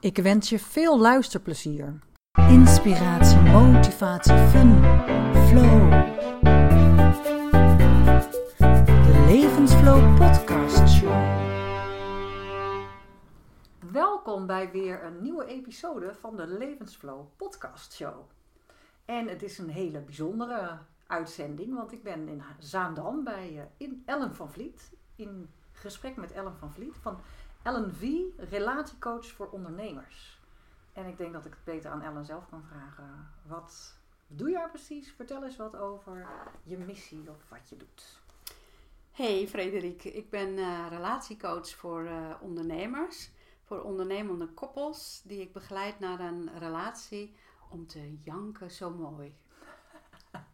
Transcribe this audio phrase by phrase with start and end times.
[0.00, 1.98] Ik wens je veel luisterplezier.
[2.48, 4.72] Inspiratie, motivatie, fun,
[5.48, 5.90] flow.
[8.78, 11.46] De Levensflow Podcast Show.
[13.92, 18.30] Welkom bij weer een nieuwe episode van de Levensflow Podcast Show.
[19.04, 24.34] En het is een hele bijzondere uitzending, want ik ben in Zaandam bij eh, Ellen
[24.34, 24.92] van Vliet.
[25.16, 27.20] In gesprek met Ellen van Vliet van
[27.68, 28.02] Ellen V,
[28.50, 30.38] relatiecoach voor ondernemers.
[30.92, 33.30] En ik denk dat ik het beter aan Ellen zelf kan vragen.
[33.42, 35.12] Wat doe jij precies?
[35.12, 36.26] Vertel eens wat over
[36.62, 38.20] je missie of wat je doet.
[39.12, 43.30] Hey Frederik, ik ben eh, relatiecoach voor eh, ondernemers,
[43.64, 47.34] voor ondernemende koppels die ik begeleid naar een relatie
[47.70, 49.34] om te janken zo mooi.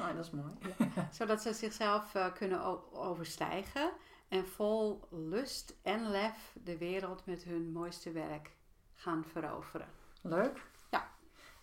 [0.00, 0.54] Oh, dat is mooi.
[1.18, 3.90] Zodat ze zichzelf eh, kunnen overstijgen
[4.28, 8.56] en vol lust en lef de wereld met hun mooiste werk
[8.94, 9.88] gaan veroveren.
[10.22, 10.66] Leuk.
[10.90, 11.08] Ja.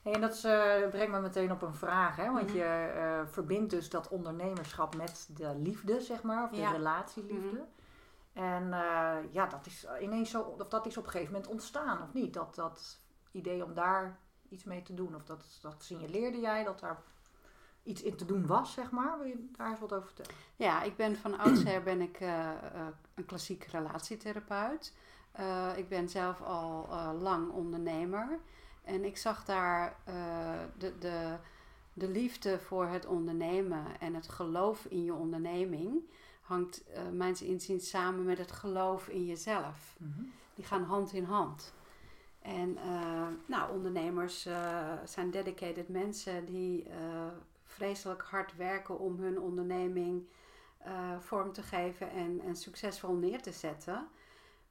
[0.01, 2.31] Hey, en dat eh, brengt me meteen op een vraag, hè?
[2.31, 2.55] want Mhm.
[2.57, 6.71] je eh, verbindt dus dat ondernemerschap met de liefde, zeg maar, of de Ja.
[6.71, 7.65] relatieliefde.
[8.33, 12.01] En eh, ja, dat is ineens zo, of dat is op een gegeven moment ontstaan,
[12.01, 12.33] of niet?
[12.33, 12.99] Dat, dat
[13.31, 17.01] idee om daar iets mee te doen, of dat, dat signaleerde jij dat daar
[17.85, 19.17] iets in te doen was, zeg maar.
[19.17, 20.31] Wil je daar eens wat over vertellen?
[20.55, 24.93] Ja, ik ben van oudsher ben ik eh, eh, een klassiek relatietherapeut.
[25.31, 26.87] Eh, ik ben zelf al
[27.21, 28.39] lang ondernemer.
[28.83, 29.97] En ik zag daar
[30.77, 31.35] de, de,
[31.93, 36.01] de liefde voor het ondernemen en het geloof in je onderneming
[36.41, 36.83] hangt
[37.13, 39.95] mijns inziens samen met het geloof in jezelf.
[40.55, 41.73] Die gaan hand in hand.
[42.41, 42.77] En
[43.45, 44.47] nou, ondernemers
[45.05, 46.87] zijn dedicated mensen die
[47.75, 50.27] vreselijk hard werken om hun onderneming
[50.87, 54.07] uh, vorm te geven en, en succesvol neer te zetten.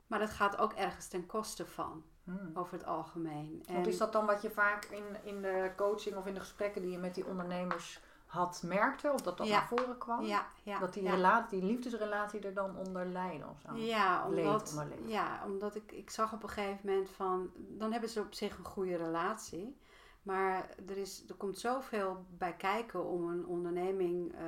[0.06, 2.50] Maar dat gaat ook ergens ten koste van, hmm.
[2.54, 3.64] over het algemeen.
[3.68, 6.82] Want is dat dan wat je vaak in, in de coaching of in de gesprekken
[6.82, 9.12] die je met die ondernemers had, merkte?
[9.12, 9.52] Of dat dat ja.
[9.52, 10.24] naar voren kwam?
[10.24, 13.74] Ja, ja, dat die, relatie, die liefdesrelatie er dan onder lijden of zo?
[13.74, 15.10] Ja, omdat, leed.
[15.10, 17.50] ja, omdat ik, ik zag op een gegeven moment van...
[17.56, 19.76] Dan hebben ze op zich een goede relatie.
[20.24, 24.40] Maar er, is, er komt zoveel bij kijken om een onderneming uh,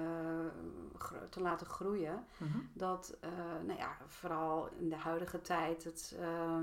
[1.30, 2.24] te laten groeien.
[2.36, 2.68] Mm-hmm.
[2.72, 3.30] Dat, uh,
[3.66, 6.58] nou ja, vooral in de huidige tijd, het, uh,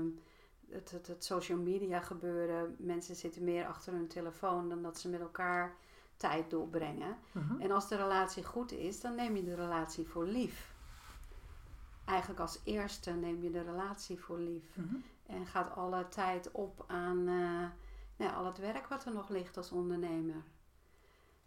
[0.68, 2.76] het, het, het, social media gebeuren.
[2.78, 5.74] Mensen zitten meer achter hun telefoon dan dat ze met elkaar
[6.16, 7.16] tijd doorbrengen.
[7.32, 7.60] Mm-hmm.
[7.60, 10.72] En als de relatie goed is, dan neem je de relatie voor lief.
[12.04, 14.76] Eigenlijk als eerste neem je de relatie voor lief.
[14.76, 15.02] Mm-hmm.
[15.26, 17.28] En gaat alle tijd op aan
[18.16, 20.44] nou, al het werk wat er nog ligt als ondernemer.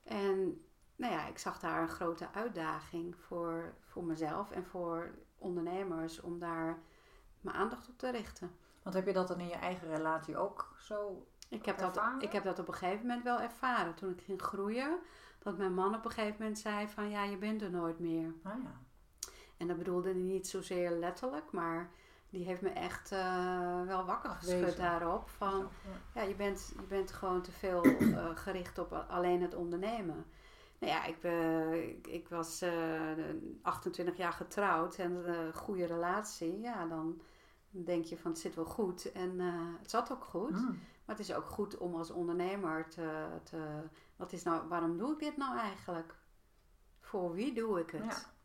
[0.03, 6.21] En nou ja, ik zag daar een grote uitdaging voor, voor mezelf en voor ondernemers
[6.21, 6.79] om daar
[7.41, 8.51] mijn aandacht op te richten.
[8.83, 12.31] Want heb je dat dan in je eigen relatie ook zo ik heb, dat, ik
[12.31, 13.95] heb dat op een gegeven moment wel ervaren.
[13.95, 14.99] Toen ik ging groeien,
[15.39, 18.33] dat mijn man op een gegeven moment zei van ja, je bent er nooit meer.
[18.43, 18.81] Ah, ja.
[19.57, 21.91] En dat bedoelde hij niet zozeer letterlijk, maar
[22.29, 24.79] die heeft me echt uh, wel wakker geschud Wezen.
[24.79, 25.29] daarop.
[25.29, 25.69] Van
[26.13, 30.25] ja, je, bent, je bent gewoon te veel uh, gericht op alleen het ondernemen.
[30.79, 32.63] Nou ja, ik, uh, ik, ik, was
[33.61, 36.59] 28 jaar getrouwd en een goede relatie.
[36.59, 37.21] Ja, dan
[37.69, 39.11] denk je van het zit wel goed.
[39.11, 39.39] En
[39.79, 40.51] het zat ook goed.
[40.51, 40.79] Mm.
[41.05, 43.81] Maar het is ook goed om als ondernemer te, te.
[44.15, 46.15] Wat is nou, waarom doe ik dit nou eigenlijk?
[46.99, 48.03] Voor wie doe ik het?
[48.03, 48.36] Ja.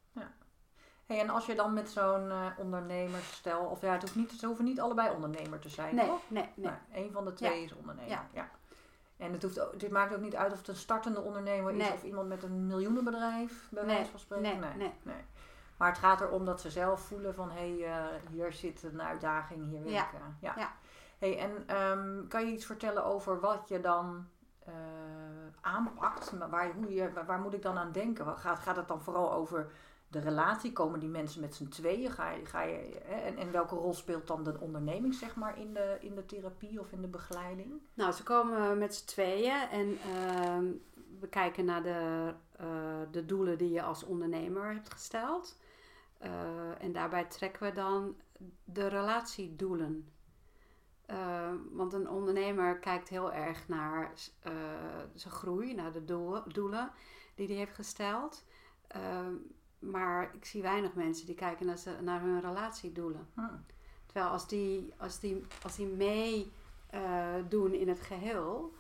[1.07, 4.47] Hey, en als je dan met zo'n uh, ondernemersstel, of ja, het, hoeft niet, ze
[4.47, 6.21] hoeven niet allebei ondernemer te zijn, nee, toch?
[6.29, 6.73] Nee, nee.
[6.93, 7.05] nee.
[7.05, 7.65] Een van de twee ja.
[7.65, 8.11] is ondernemer.
[8.11, 8.27] Ja.
[8.33, 8.51] ja.
[9.17, 11.87] En het, hoeft ook, het maakt ook niet uit of het een startende ondernemer nee.
[11.87, 13.95] is of iemand met een miljoenenbedrijf, bij nee.
[13.95, 14.61] wijze van spreken.
[14.61, 14.77] Nee, nee.
[14.77, 14.93] nee.
[15.03, 15.25] nee.
[15.77, 19.03] Maar het gaat erom dat ze zelf voelen van hé, hey, uh, hier zit een
[19.03, 20.03] uitdaging, hier wil ja.
[20.03, 20.13] ik.
[20.13, 20.55] Uh, ja.
[20.57, 20.73] ja.
[21.19, 24.27] Hey, en um, kan je iets vertellen over wat je dan
[24.69, 24.75] uh,
[25.61, 26.33] aanpakt?
[26.51, 28.39] Waar, hoe je, waar, waar, moet ik dan aan denken?
[28.39, 29.71] Gaat, gaat het dan vooral over
[30.13, 30.73] de relatie?
[30.73, 32.11] Komen die mensen met z'n tweeën?
[32.11, 33.15] Ga je, ga je, hè?
[33.15, 36.81] En, en welke rol speelt dan de onderneming zeg maar, in, de, in de therapie
[36.81, 37.81] of in de begeleiding?
[37.95, 40.71] Nou, ze komen met z'n tweeën en uh,
[41.21, 42.67] we kijken naar de, uh,
[43.11, 45.57] de doelen die je als ondernemer hebt gesteld.
[46.23, 48.17] Uh, en daarbij trekken we dan
[48.65, 50.09] de relatiedoelen.
[51.11, 54.13] Uh, want een ondernemer kijkt heel erg naar
[54.47, 54.53] uh,
[55.15, 56.91] zijn groei, naar de doelen, doelen
[57.35, 58.45] die hij heeft gesteld.
[58.87, 59.35] Ehm,
[59.83, 63.29] maar ik zie weinig mensen die kijken naar, ze, naar hun relatiedoelen.
[63.35, 63.65] Hmm.
[64.07, 66.53] Terwijl als die, als die, als die mee
[66.95, 68.75] uh, doen in het geheel,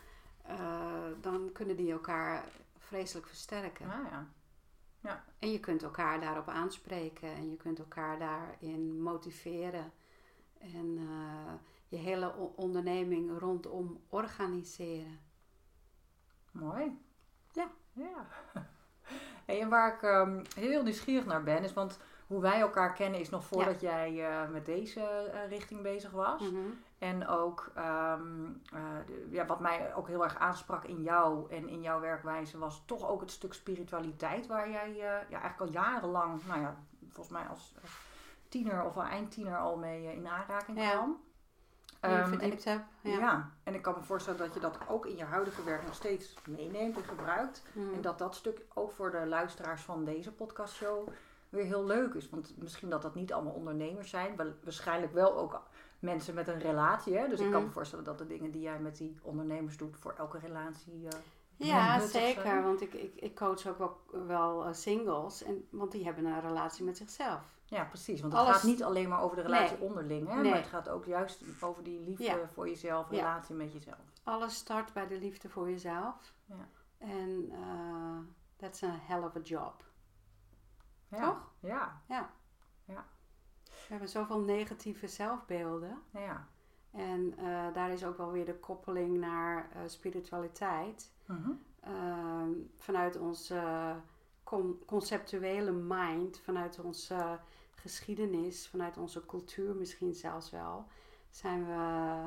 [0.48, 2.44] uh, dan kunnen die elkaar
[2.78, 3.86] vreselijk versterken.
[3.90, 4.28] Ah, ja.
[5.00, 5.24] Ja.
[5.38, 9.92] En je kunt elkaar daarop aanspreken en je kunt elkaar daarin motiveren.
[10.58, 11.52] En uh,
[11.88, 15.20] je hele onderneming rondom organiseren.
[16.50, 16.98] Mooi.
[17.52, 17.70] Ja.
[17.92, 18.26] Ja.
[19.44, 23.30] en waar ik um, heel nieuwsgierig naar ben, is want hoe wij elkaar kennen is
[23.30, 25.00] nog voordat jij uh, met deze
[25.34, 26.40] uh, richting bezig was.
[26.40, 26.78] Mm -hmm.
[26.98, 28.80] En ook um, uh,
[29.30, 33.08] ja, wat mij ook heel erg aansprak in jou en in jouw werkwijze was toch
[33.08, 36.76] ook het stuk spiritualiteit waar jij ja, eigenlijk al jarenlang, nou ja,
[37.08, 37.74] volgens mij als
[38.48, 41.20] tiener of al eindtiener al mee in aanraking kwam.
[42.02, 42.22] Ja.
[42.22, 42.82] Um, verdiept heb.
[43.00, 43.18] Ja.
[43.18, 43.50] ja.
[43.62, 46.34] en ik kan me voorstellen dat je dat ook in je huidige werk nog steeds
[46.46, 47.62] meeneemt en gebruikt.
[47.72, 47.94] Mm.
[47.94, 51.08] En dat dat stuk ook voor de luisteraars van deze podcastshow
[51.48, 52.30] weer heel leuk is.
[52.30, 54.36] Want misschien dat dat niet allemaal ondernemers zijn.
[54.62, 55.62] Waarschijnlijk wel ook
[55.98, 57.16] mensen met een relatie.
[57.16, 57.28] Hè?
[57.28, 57.74] Dus ik kan me mhm.
[57.74, 61.02] voorstellen dat de dingen die jij met die ondernemers doet voor elke relatie.
[61.02, 61.08] Uh,
[61.56, 62.62] ja, zeker.
[62.62, 65.42] Want ik, ik, ik coach ook wel, wel uh, singles.
[65.42, 67.40] En, want die hebben een relatie met zichzelf.
[67.72, 68.20] Ja, precies.
[68.20, 70.28] Want het gaat niet alleen maar over de relatie onderling.
[70.28, 70.34] Hè?
[70.34, 70.50] Nee.
[70.50, 73.98] Maar het gaat ook juist over die liefde voor jezelf, relatie met jezelf.
[74.22, 76.34] Alles start bij de liefde voor jezelf.
[76.44, 76.68] Ja.
[76.98, 78.18] En uh,
[78.56, 79.84] that's a hell of a job.
[81.08, 81.24] Ja.
[81.24, 81.50] Toch?
[81.60, 82.00] Ja.
[82.08, 82.30] ja.
[82.84, 83.06] Ja.
[83.64, 86.02] We hebben zoveel negatieve zelfbeelden.
[86.10, 86.48] Ja.
[86.90, 91.12] En uh, daar is ook wel weer de koppeling naar uh, spiritualiteit.
[91.26, 92.42] Mm uh,
[92.76, 93.62] vanuit onze
[94.42, 97.38] con conceptuele mind, vanuit onze
[97.82, 100.86] geschiedenis, vanuit onze cultuur misschien zelfs wel,
[101.30, 102.24] zijn we,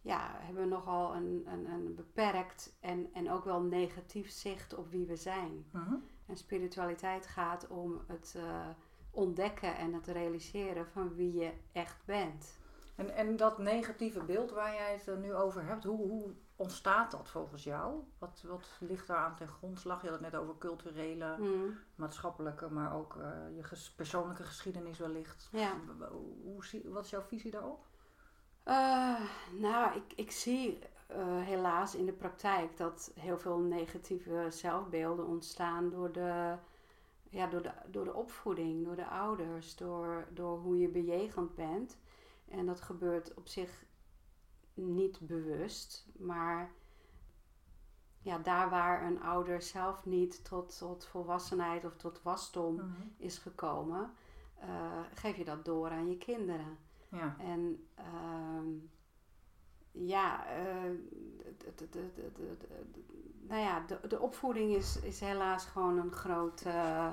[0.00, 4.90] ja, hebben we nogal een, een, een beperkt en, en ook wel negatief zicht op
[4.90, 5.66] wie we zijn.
[5.72, 8.68] Mm en spiritualiteit gaat om het uh,
[9.10, 12.58] ontdekken en het realiseren van wie je echt bent.
[12.96, 17.10] En, en dat negatieve beeld waar jij het er nu over hebt, hoe, hoe ontstaat
[17.10, 18.02] dat volgens jou?
[18.18, 20.02] Wat, wat ligt daar aan ten grondslag?
[20.02, 21.78] Je had het net over culturele, mm.
[21.94, 25.48] maatschappelijke, maar ook uh, je ges persoonlijke geschiedenis wellicht.
[25.52, 25.72] Ja.
[26.10, 27.86] Hoe, hoe, wat is jouw visie daarop?
[28.64, 29.20] Uh,
[29.52, 30.78] nou, ik, ik zie
[31.10, 36.54] uh, helaas in de praktijk dat heel veel negatieve zelfbeelden ontstaan door de,
[37.28, 41.96] ja, door de, door de opvoeding, door de ouders, door, door hoe je bejegend bent.
[42.48, 43.84] En dat gebeurt op zich
[44.74, 46.70] niet bewust, maar
[48.26, 53.14] ja, daar waar een ouder zelf niet tot, tot volwassenheid of tot wasdom mm -hmm.
[53.16, 54.12] is gekomen,
[54.64, 56.78] uh, geef je dat door aan je kinderen.
[57.08, 57.36] Ja.
[57.38, 58.82] En uh,
[59.90, 60.90] ja, uh,
[63.40, 67.12] nou ja, de, de opvoeding is, is helaas gewoon een groot uh,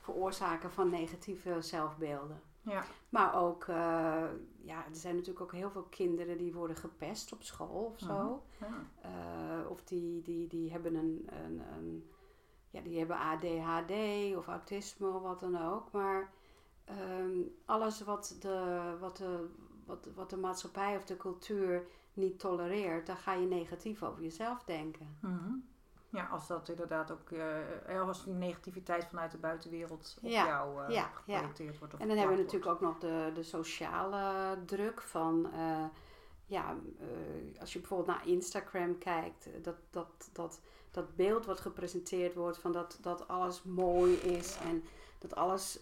[0.00, 2.40] veroorzaker van negatieve zelfbeelden.
[2.62, 2.84] Ja.
[3.08, 4.24] Maar ook, uh,
[4.62, 8.42] ja, er zijn natuurlijk ook heel veel kinderen die worden gepest op school of zo.
[8.60, 9.66] Ja.
[9.68, 12.10] of die, die, die hebben een, een, een,
[12.70, 13.92] ja, die hebben ADHD
[14.36, 15.92] of autisme of wat dan ook.
[15.92, 16.32] Maar
[17.20, 19.48] um, alles wat de, wat, de,
[19.84, 24.64] wat, wat de maatschappij of de cultuur niet tolereert, dan ga je negatief over jezelf
[24.64, 25.16] denken.
[25.20, 25.64] Mm -hmm.
[26.12, 30.82] Ja, als dat inderdaad ook, uh, als die negativiteit vanuit de buitenwereld op ja, jou
[30.82, 31.94] uh, ja, geprojecteerd wordt.
[31.94, 35.84] Of en dan hebben we natuurlijk ook nog de, de sociale druk van, uh,
[36.46, 36.76] ja,
[37.60, 42.72] als je bijvoorbeeld naar Instagram kijkt, dat, dat, dat, dat beeld wat gepresenteerd wordt van
[42.72, 44.84] dat, dat alles mooi is en
[45.18, 45.80] dat alles,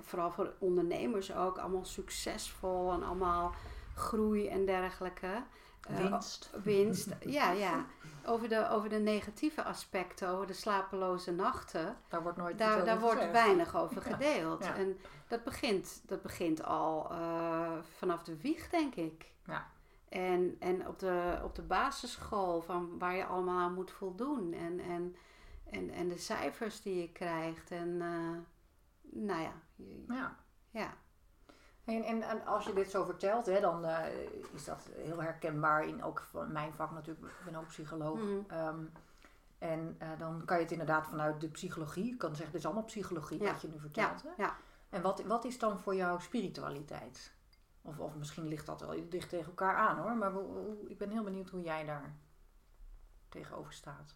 [0.00, 3.54] vooral voor ondernemers ook, allemaal succesvol en allemaal
[3.94, 5.42] groei en dergelijke.
[5.88, 6.50] Winst.
[6.62, 7.86] Winst, ja, ja.
[8.30, 11.96] Over de, over de negatieve aspecten, over de slapeloze nachten.
[12.08, 14.64] Daar wordt nooit Daar, daar wordt weinig over gedeeld.
[14.64, 14.76] Ja.
[14.76, 19.32] En dat begint, dat begint al uh, vanaf de wieg, denk ik.
[19.46, 19.66] Ja.
[20.08, 24.52] En, en op, de, op de basisschool, van waar je allemaal aan moet voldoen.
[24.52, 25.16] En, en,
[25.70, 27.70] en, en de cijfers die je krijgt.
[27.70, 28.36] En uh,
[29.02, 29.52] nou ja.
[30.08, 30.36] Ja.
[30.70, 30.94] ja.
[31.96, 33.98] En, en, en, als je dit zo vertelt, hè, dan uh,
[34.52, 37.26] is dat heel herkenbaar in ook van mijn vak natuurlijk.
[37.26, 38.18] Ik ben ook psycholoog.
[38.18, 38.46] Mm.
[38.52, 38.92] Um,
[39.58, 42.66] en uh, dan kan je het inderdaad vanuit de psychologie, je kan zeggen, dit is
[42.66, 43.52] allemaal psychologie ja.
[43.52, 44.22] wat je nu vertelt.
[44.22, 44.28] Ja.
[44.36, 44.42] Hè?
[44.42, 44.56] ja.
[44.88, 47.32] En wat, wat is dan voor jou spiritualiteit?
[47.82, 50.32] Of, of misschien ligt dat wel dicht tegen elkaar aan hoor, maar
[50.88, 52.14] ik ben heel benieuwd hoe jij daar
[53.28, 54.14] tegenover staat.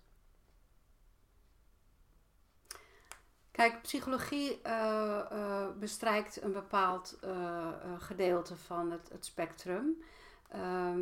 [3.55, 7.69] Kijk, psychologie uh, uh, bestrijkt een bepaald uh,
[7.99, 10.03] gedeelte van het, het spectrum.
[10.49, 11.01] Ehm,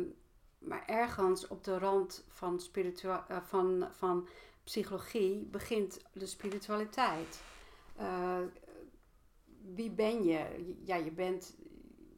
[0.57, 2.61] maar ergens op de rand van,
[3.01, 4.27] eh, van, van
[4.63, 7.41] psychologie begint de spiritualiteit.
[7.95, 8.39] Eh,
[9.73, 10.73] wie ben je?
[10.83, 11.55] Ja, je bent,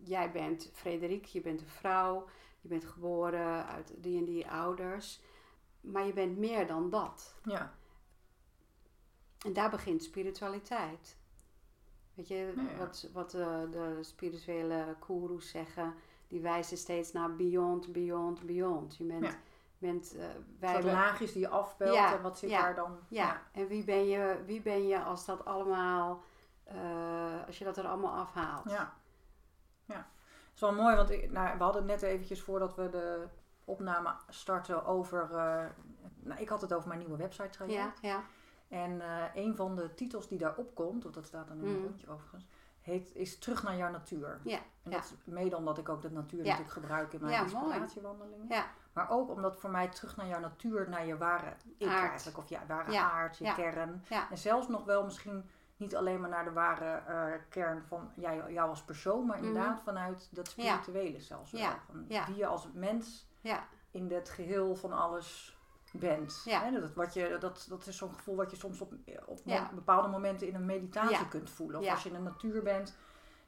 [0.04, 2.28] jij bent Frederik, je bent een vrouw,
[2.62, 5.20] je bent geboren uit die en die ouders.
[5.82, 7.36] Maar je bent meer dan dat.
[7.44, 7.76] Ja.
[9.46, 11.18] En daar begint spiritualiteit.
[12.14, 12.78] Weet je, ja.
[12.78, 15.94] wat, wat de, de spirituele goeroes zeggen,
[16.28, 18.98] die wijzen steeds naar beyond, beyond, beyond.
[18.98, 19.34] Je bent, Ja.
[19.78, 22.98] bent uh, wij Wat hebben- laagjes die je afbelt Ja, en wat zit daar dan?
[23.08, 23.42] ja.
[23.52, 26.24] en wie ben, je, wie ben je als dat allemaal,
[26.64, 28.70] eh, als je dat er allemaal afhaalt?
[28.70, 28.94] Ja.
[29.86, 29.96] ja.
[29.96, 33.28] Het is wel mooi, want ik, nou, we hadden het net eventjes voordat we de
[33.66, 35.22] opname starten over...
[35.24, 35.66] eh,
[36.20, 38.00] nou, ik had het over mijn nieuwe website traject.
[38.02, 38.24] ja, ja.
[38.68, 41.78] En eh, een van de titels die daarop komt, want dat staat dan in een
[41.80, 41.84] Mm.
[41.86, 42.48] rondje overigens,
[42.82, 44.40] heet, is Terug naar jouw natuur.
[44.44, 44.98] Ja, En ja.
[44.98, 46.46] dat is mede omdat ik ook de natuur Ja.
[46.46, 48.46] natuurlijk gebruik in mijn Ja, inspiratiewandelingen.
[48.50, 48.66] Ja.
[48.94, 52.10] Maar ook omdat voor mij terug naar jouw natuur, naar je ware ik Aard.
[52.10, 52.38] eigenlijk.
[52.38, 53.54] Of ja, ware Ja, aard, je ja.
[53.54, 54.04] kern.
[54.10, 54.30] Ja.
[54.30, 58.44] En zelfs nog wel misschien niet alleen maar naar de ware eh, kern van jij,
[58.48, 59.46] jou als persoon, maar Mhm.
[59.48, 61.62] inderdaad vanuit dat spirituele zelfs wel.
[61.62, 62.26] Ja, Van ja.
[62.26, 65.55] Wie je als mens ja, in het geheel van alles
[65.96, 66.42] bent.
[66.46, 66.62] Ja.
[66.64, 68.94] Hè, dat, wat je, dat, dat is zo'n gevoel wat je soms op,
[69.26, 69.72] op Ja.
[69.76, 71.24] bepaalde momenten in een meditatie Ja.
[71.24, 71.80] kunt voelen.
[71.82, 72.98] Of als je in de natuur bent,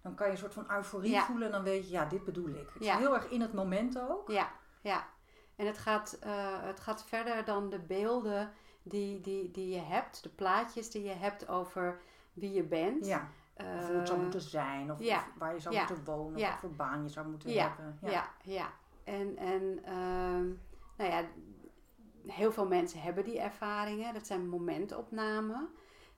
[0.01, 2.50] dan kan je een soort van euforie voelen en dan weet je, ja, dit bedoel
[2.50, 2.70] ik.
[2.74, 4.30] Het is heel erg in het moment ook.
[4.32, 4.51] ja,
[4.82, 5.08] ja.
[5.56, 8.51] En het gaat, eh, het gaat verder dan de beelden
[8.84, 12.00] die, die, die je hebt, de plaatjes die je hebt over
[12.34, 13.06] wie je bent.
[13.06, 13.30] Ja.
[13.56, 14.98] Of hoe het zou Eh, moeten zijn, of,
[15.38, 17.98] waar je zou moeten wonen, of wat voor baan je zou moeten hebben.
[18.01, 18.70] Ja, ja.
[19.04, 20.46] En, en ehm,
[20.98, 21.24] nou ja,
[22.29, 24.13] heel veel mensen hebben die ervaringen.
[24.13, 25.69] Dat zijn momentopnamen.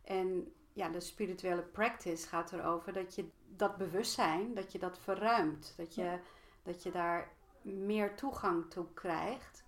[0.03, 5.73] En ja, de spirituele practice gaat erover dat je dat bewustzijn, dat je dat verruimt.
[5.77, 6.19] Dat je, Ja.
[6.63, 9.63] dat je daar meer toegang toe krijgt.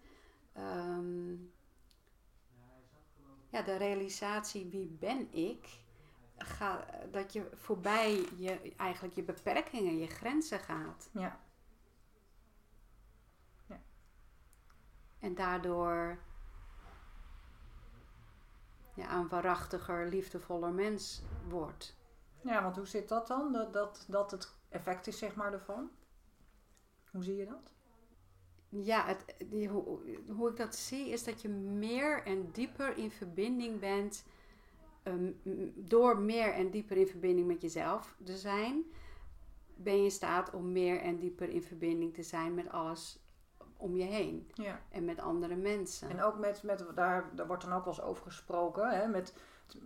[0.54, 1.32] Ehm,
[3.50, 5.80] ja, de realisatie wie ben ik,
[6.38, 11.10] ga, dat je voorbij je, eigenlijk je beperkingen, je grenzen gaat.
[11.14, 11.40] Ja.
[15.20, 16.18] En daardoor
[19.02, 21.96] ja, een waarachtiger, liefdevoller mens wordt.
[22.42, 23.54] ja, want hoe zit dat dan?
[23.54, 25.90] Dat, dat, dat het effect is, zeg maar, ervan?
[27.12, 27.72] Hoe zie je dat?
[28.70, 33.12] Ja, het, die, hoe, hoe ik dat zie is dat je meer en dieper in
[33.12, 34.26] verbinding bent.
[35.04, 35.32] ehm,
[35.76, 38.84] door meer en dieper in verbinding met jezelf te zijn,
[39.76, 43.20] ben je in staat om meer en dieper in verbinding te zijn met alles
[43.82, 44.80] om je heen Ja.
[44.90, 46.10] en met andere mensen.
[46.10, 49.34] En ook met, met daar, daar wordt dan ook wel eens over gesproken, hè, met,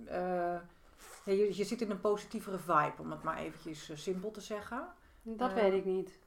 [0.06, 4.42] ja, je, je zit in een positievere vibe, om het maar eventjes eh, simpel te
[4.42, 4.88] zeggen.
[5.22, 6.20] dat eh, weet ik niet.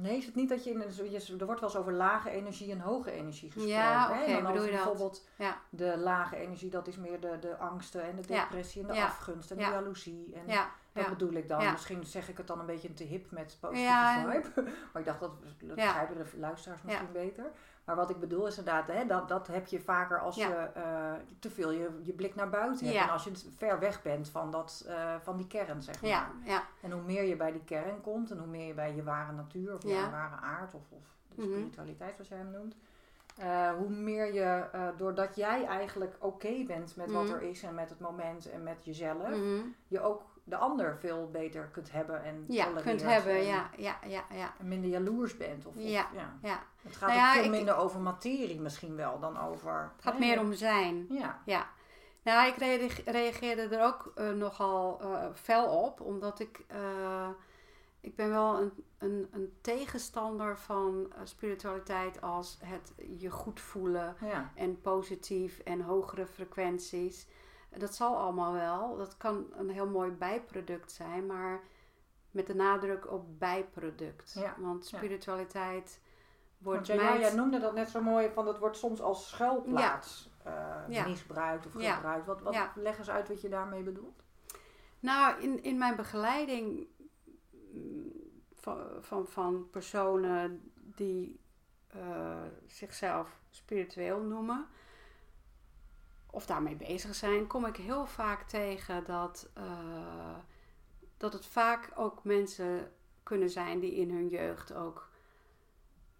[0.00, 2.70] Nee, is het niet dat je in een, er wordt wel eens over lage energie
[2.72, 3.78] en hoge energie gesproken.
[3.78, 4.36] Ja, hè?
[4.36, 5.58] oké, bedoel je bijvoorbeeld Ja.
[5.70, 8.40] de lage energie, dat is meer de, de angsten en de Ja.
[8.42, 9.04] depressie en de Ja.
[9.04, 10.32] afgunst en de jaloezie.
[10.34, 11.70] En Ja, dat bedoel ik dan.
[11.72, 14.70] Misschien zeg ik het dan een beetje te hip met positieve vibe.
[14.92, 15.30] maar ik dacht dat,
[15.60, 17.44] dat begrijpen de luisteraars misschien beter.
[17.84, 20.48] Maar wat ik bedoel is inderdaad, hè, dat, dat heb je vaker als Ja.
[20.48, 22.98] je eh, te veel je, je blik naar buiten hebt.
[22.98, 23.04] Ja.
[23.04, 26.10] En als je ver weg bent van, dat, eh, van die kern, zeg maar.
[26.10, 28.94] ja, ja, En hoe meer je bij die kern komt en hoe meer je bij
[28.94, 31.50] je ware natuur of je ware aard of, of de Mhm.
[31.50, 32.74] spiritualiteit zoals jij hem noemt.
[33.36, 34.64] eh, hoe meer je,
[34.96, 37.32] doordat jij eigenlijk oké bent met wat Mhm.
[37.32, 39.60] er is en met het moment en met jezelf, Mhm.
[39.88, 43.32] je ook de ander veel beter kunt hebben en ja kunt hebben.
[43.36, 44.54] en- Ja, ja, ja, ja.
[44.58, 45.66] En minder jaloers bent.
[45.66, 46.08] Of, of- Ja.
[46.42, 46.62] ja.
[46.82, 49.90] Het gaat Nou ook ja, veel ik- minder over materie misschien wel dan over...
[49.96, 51.06] Het gaat meer om zijn.
[51.08, 51.66] Ja, Ja.
[52.24, 56.64] Nou, ik reage- reageerde er ook eh, nogal eh, fel op, omdat ik.
[56.68, 57.28] eh,
[58.00, 64.50] ik ben wel een, een, een tegenstander van spiritualiteit als het je goed voelen ja.
[64.54, 67.26] en positief en hogere frequenties.
[67.78, 68.96] Dat zal allemaal wel.
[68.96, 71.60] Dat kan een heel mooi bijproduct zijn, maar
[72.30, 74.32] met de nadruk op bijproduct.
[74.32, 76.00] Ja, Want spiritualiteit
[76.58, 80.30] wordt Want jij, jij noemde dat net zo mooi, van dat wordt soms als schuilplaats
[80.42, 82.26] eh, misbruikt of gebruikt.
[82.26, 82.56] Wat, wat.
[82.74, 84.22] Leg eens uit wat je daarmee bedoelt.
[85.00, 86.86] Nou, in, in mijn begeleiding
[88.54, 91.40] van, van, van personen die
[91.86, 94.66] eh, zichzelf spiritueel noemen
[96.34, 100.36] of daarmee bezig zijn, kom ik heel vaak tegen dat, eh,
[101.16, 105.10] dat het vaak ook mensen kunnen zijn die in hun jeugd ook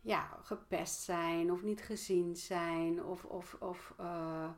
[0.01, 4.51] ja, gepest zijn of niet gezien zijn of, of, of eh,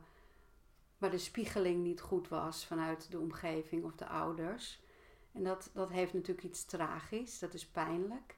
[0.97, 4.83] waar de spiegeling niet goed was vanuit de omgeving of de ouders.
[5.31, 8.37] En dat, dat heeft natuurlijk iets tragisch, dat is pijnlijk.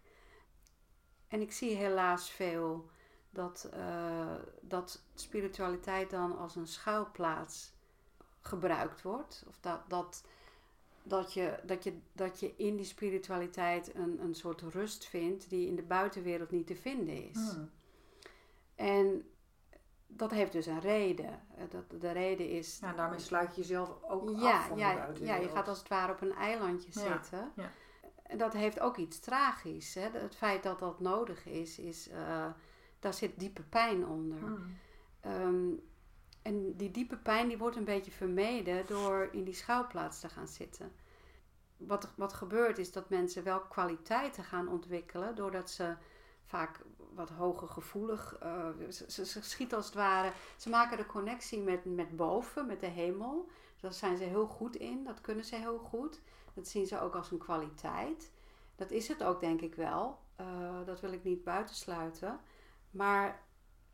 [1.28, 2.90] en ik zie helaas veel
[3.30, 7.74] dat, eh, dat spiritualiteit dan als een schuilplaats
[8.42, 9.44] gebruikt wordt.
[9.48, 10.24] Of dat, dat,
[11.04, 15.68] dat, je, dat, je, dat je in die spiritualiteit een, een soort rust vindt die
[15.68, 17.52] in de buitenwereld niet te vinden is.
[17.52, 17.70] Hmm.
[18.76, 19.30] En
[20.08, 21.42] dat heeft dus een reden.
[21.58, 22.78] Eh, Dat, de reden is.
[22.82, 25.18] Ja, en daarmee sluit je jezelf ook af van de ja, buitenwereld.
[25.20, 27.52] ja, je gaat als het ware op een eilandje Ja, zitten.
[27.56, 27.72] ja.
[28.24, 29.94] En dat heeft ook iets tragisch.
[29.94, 30.10] Hè?
[30.10, 32.46] Het feit dat dat nodig is, is eh,
[33.00, 34.40] daar zit diepe pijn onder.
[34.40, 34.78] Hmm.
[35.20, 35.70] Ehm,
[36.42, 40.48] en die diepe pijn die wordt een beetje vermeden door in die schouwplaats te gaan
[40.48, 40.92] zitten.
[41.78, 45.96] Wat, wat gebeurt is dat mensen wel kwaliteiten gaan ontwikkelen doordat ze
[46.46, 46.80] vaak
[47.14, 48.38] wat hoger gevoelig,
[48.90, 52.80] ze, ze, ze schieten als het ware, ze maken de connectie met, met boven, met
[52.80, 53.50] de hemel.
[53.80, 56.22] Daar zijn ze heel goed in, dat kunnen ze heel goed.
[56.54, 58.32] Dat zien ze ook als een kwaliteit.
[58.76, 62.40] Dat is het ook denk ik wel, Eh, dat wil ik niet buitensluiten.
[62.92, 63.46] Maar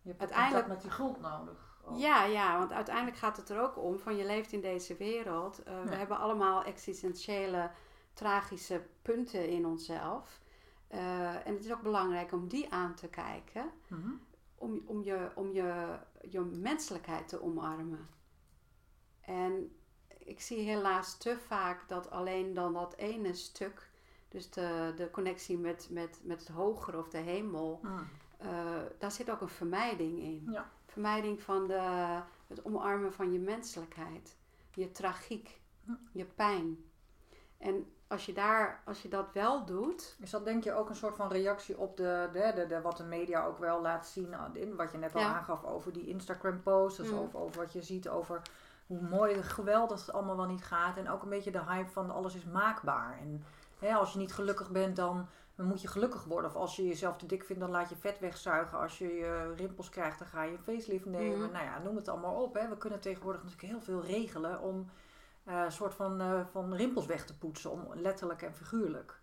[0.01, 1.81] Je hebt Uiteindelijk- met die grond nodig.
[1.85, 1.97] ook.
[1.97, 5.63] ja, ja, want uiteindelijk gaat het er ook om van je leeft in deze wereld.
[5.63, 7.71] Eh, We hebben allemaal existentiële,
[8.13, 10.39] tragische punten in onszelf.
[10.87, 13.71] Eh, en het is ook belangrijk om die aan te kijken.
[13.87, 14.09] Mhm.
[14.55, 15.97] Om, om, je, om je,
[16.29, 18.07] je menselijkheid te omarmen.
[19.21, 19.75] En
[20.17, 23.89] ik zie helaas te vaak dat alleen dan dat ene stuk,
[24.29, 28.07] dus de, de connectie met, met, met het hogere of de hemel, Hmm.
[28.43, 28.49] Eh,
[28.99, 30.47] daar zit ook een vermijding in.
[30.51, 30.65] Ja.
[30.85, 34.35] Vermijding van de, het omarmen van je menselijkheid,
[34.73, 35.91] je tragiek, Hm.
[36.11, 36.77] je pijn.
[37.57, 40.95] En als je, daar, als je dat wel doet, Is dat denk je ook een
[40.95, 44.35] soort van reactie op de, de, de, de- wat de media ook wel laat zien,
[44.53, 45.33] in, wat je net al Ja.
[45.35, 47.17] aangaf over die Instagram posts, dus Mm.
[47.17, 48.41] over, over wat je ziet over
[48.87, 51.89] hoe mooi en geweldig het allemaal wel niet gaat en ook een beetje de hype
[51.89, 53.17] van alles is maakbaar.
[53.21, 53.43] En
[53.79, 56.49] hè, als je niet gelukkig bent, dan, dan moet je gelukkig worden.
[56.49, 58.79] Of als je jezelf te dik vindt, dan laat je vet wegzuigen.
[58.79, 61.39] Als je je rimpels krijgt, dan ga je een facelift nemen.
[61.39, 61.51] Mhm.
[61.51, 62.53] Nou ja, noem het allemaal op.
[62.53, 62.69] Hè.
[62.69, 64.89] We kunnen tegenwoordig natuurlijk heel veel regelen om
[65.43, 69.21] eh, een soort van, eh, van rimpels weg te poetsen, om, letterlijk en figuurlijk.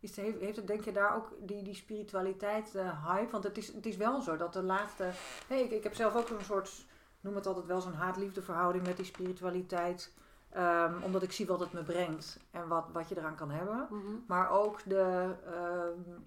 [0.00, 3.30] Is, heeft, heeft het, denk je, daar ook die, die spiritualiteit, de hype?
[3.30, 5.10] Want het is, het is wel zo dat de laatste...
[5.46, 6.86] Hey, ik, ik heb zelf ook een soort,
[7.20, 10.12] noem het altijd wel, zo'n haat-liefde verhouding met die spiritualiteit.
[10.50, 13.88] Ehm, omdat ik zie wat het me brengt en wat, wat je eraan kan hebben.
[14.26, 15.34] Maar ook de...
[15.44, 16.20] ehm,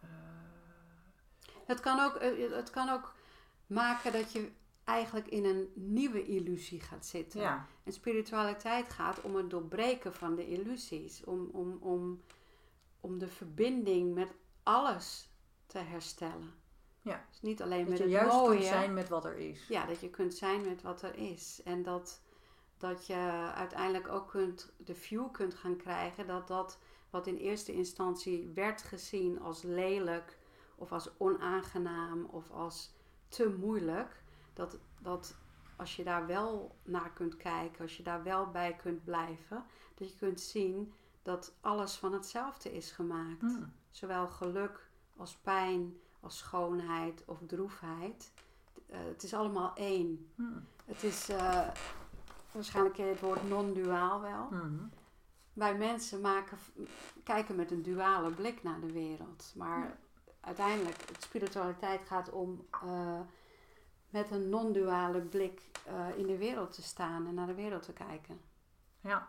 [0.00, 0.08] eh,
[1.66, 3.14] het kan ook, eh, het kan ook
[3.66, 4.50] maken dat je
[4.84, 7.40] eigenlijk in een nieuwe illusie gaat zitten.
[7.40, 11.24] ja, En spiritualiteit gaat om het doorbreken van de illusies.
[11.24, 12.20] Om, om, om,
[13.00, 14.28] om de verbinding met
[14.62, 15.30] alles
[15.66, 16.54] te herstellen.
[17.02, 17.24] Ja.
[17.30, 18.56] Dus niet alleen dat met je het juist mooie.
[18.56, 19.66] kunt zijn met wat er is.
[19.68, 21.60] Ja, dat je kunt zijn met wat er is.
[21.64, 22.20] En dat,
[22.78, 26.78] dat je uiteindelijk ook kunt, de view kunt gaan krijgen dat dat
[27.10, 30.38] wat in eerste instantie werd gezien als lelijk
[30.74, 32.94] of als onaangenaam of als
[33.28, 35.36] te moeilijk, dat, dat
[35.76, 40.10] als je daar wel naar kunt kijken, als je daar wel bij kunt blijven, dat
[40.10, 43.40] je kunt zien dat alles van hetzelfde is gemaakt.
[43.40, 43.72] Hmm.
[43.90, 48.32] Zowel geluk als pijn, als schoonheid of droefheid.
[48.86, 50.30] Eh, het is allemaal één.
[50.34, 50.66] Hmm.
[50.84, 51.68] Het is, eh,
[52.56, 54.48] waarschijnlijk ken je het woord non-duaal wel.
[54.50, 54.84] Mhm.
[55.52, 56.58] Wij mensen maken,
[57.24, 59.52] kijken met een duale blik naar de wereld.
[59.54, 59.98] Maar
[60.40, 63.20] uiteindelijk, de spiritualiteit gaat om eh,
[64.10, 67.92] met een non-duale blik eh, in de wereld te staan en naar de wereld te
[67.92, 68.40] kijken.
[69.00, 69.28] Ja.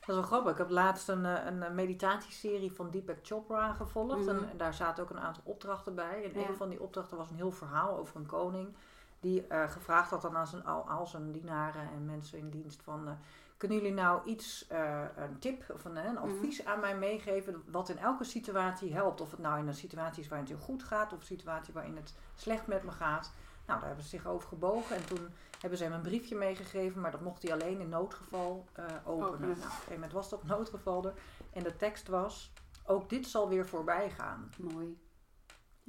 [0.00, 0.52] Dat is wel grappig.
[0.52, 4.18] Ik heb laatst een, eh, een meditatieserie van Deepak Chopra gevolgd.
[4.18, 4.28] Mhm.
[4.28, 6.24] En, en daar zaten ook een aantal opdrachten bij.
[6.24, 6.48] En Ja.
[6.48, 8.76] een van die opdrachten was een heel verhaal over een koning.
[9.20, 13.08] Die eh, gevraagd had dan aan zijn, al, zijn dienaren en mensen in dienst van...
[13.08, 13.12] eh,
[13.56, 17.62] kunnen jullie nou iets, eh, een tip of een, een advies aan mij meegeven...
[17.66, 19.20] wat in elke situatie helpt?
[19.20, 21.12] Of het nou in een situatie is waarin het heel goed gaat...
[21.12, 23.32] of een situatie waarin het slecht met me gaat...
[23.66, 24.96] Nou, daar hebben ze zich over gebogen.
[24.96, 25.28] En toen
[25.60, 29.28] hebben ze hem een briefje meegegeven, maar dat mocht hij alleen in noodgeval eh, openen.
[29.28, 29.48] Openen.
[29.48, 31.14] Nou, op een gegeven moment was dat noodgeval er.
[31.52, 32.52] En de tekst was,
[32.84, 34.50] ook dit zal weer voorbij gaan.
[34.58, 34.98] Mooi.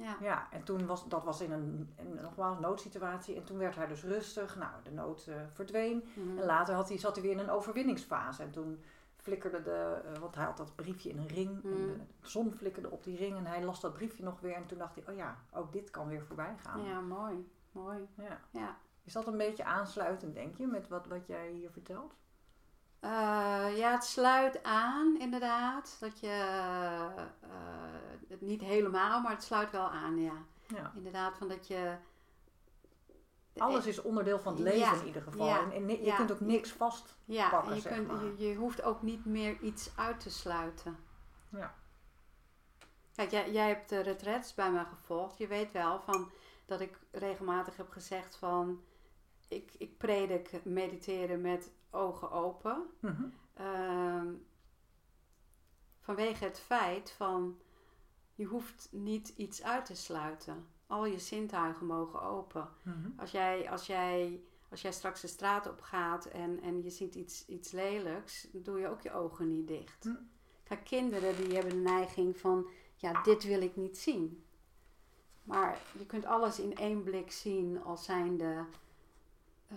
[0.02, 0.16] Ja.
[0.20, 3.36] Ja, en toen was, dat was in een, in, nogmaals, noodsituatie.
[3.36, 4.56] En toen werd hij dus rustig.
[4.56, 6.04] Nou, de nood eh, verdween.
[6.14, 6.38] Mhm.
[6.38, 8.42] En later had hij, zat hij weer in een overwinningsfase.
[8.42, 8.82] En toen
[9.16, 11.64] flikkerde de, eh, want hij had dat briefje in een ring.
[11.64, 11.86] En Mm.
[12.20, 13.36] de zon flikkerde op die ring.
[13.36, 14.54] En hij las dat briefje nog weer.
[14.54, 16.82] En toen dacht hij, oh ja, ook dit kan weer voorbij gaan.
[16.82, 17.50] Ja, mooi.
[17.72, 18.08] Mooi.
[18.16, 18.40] ja.
[18.50, 18.76] Ja.
[19.04, 22.14] Is dat een beetje aansluitend, denk je, met wat, wat jij hier vertelt?
[23.00, 23.10] Eh,
[23.76, 25.96] ja, het sluit aan, inderdaad.
[26.00, 26.36] Dat je
[28.32, 30.44] het niet helemaal, maar het sluit wel aan, ja.
[30.66, 30.92] Ja.
[30.96, 31.96] Inderdaad, van dat je.
[33.56, 34.94] Alles is onderdeel van het leven Ja.
[34.94, 35.46] in ieder geval.
[35.46, 35.72] Ja.
[35.72, 36.16] En, je Ja.
[36.16, 37.16] kunt ook niks vast.
[37.24, 38.24] Ja, en je, zeg kunt, maar.
[38.24, 40.96] je, je hoeft ook niet meer iets uit te sluiten.
[41.48, 41.74] Ja.
[43.14, 45.38] Kijk, jij, jij hebt de retraites bij me gevolgd.
[45.38, 46.30] Je weet wel van
[46.66, 48.82] dat ik regelmatig heb gezegd van
[49.48, 52.86] ik, ik predik mediteren met ogen open.
[53.00, 53.24] Mhm.
[53.54, 54.26] Ehm,
[56.00, 57.58] vanwege het feit van
[58.34, 60.66] je hoeft niet iets uit te sluiten.
[60.86, 62.68] Al je zintuigen mogen open.
[62.82, 63.10] Mhm.
[63.16, 67.14] Als jij, als jij, als jij straks de straat op gaat en, en je ziet
[67.14, 70.04] iets, iets lelijks, doe je ook je ogen niet dicht.
[70.04, 70.14] Hm.
[70.62, 72.66] Kijk, kinderen die hebben de neiging van,
[72.96, 74.44] ja, dit wil ik niet zien.
[75.42, 78.64] Maar je kunt alles in één blik zien als zijnde,
[79.66, 79.76] eh,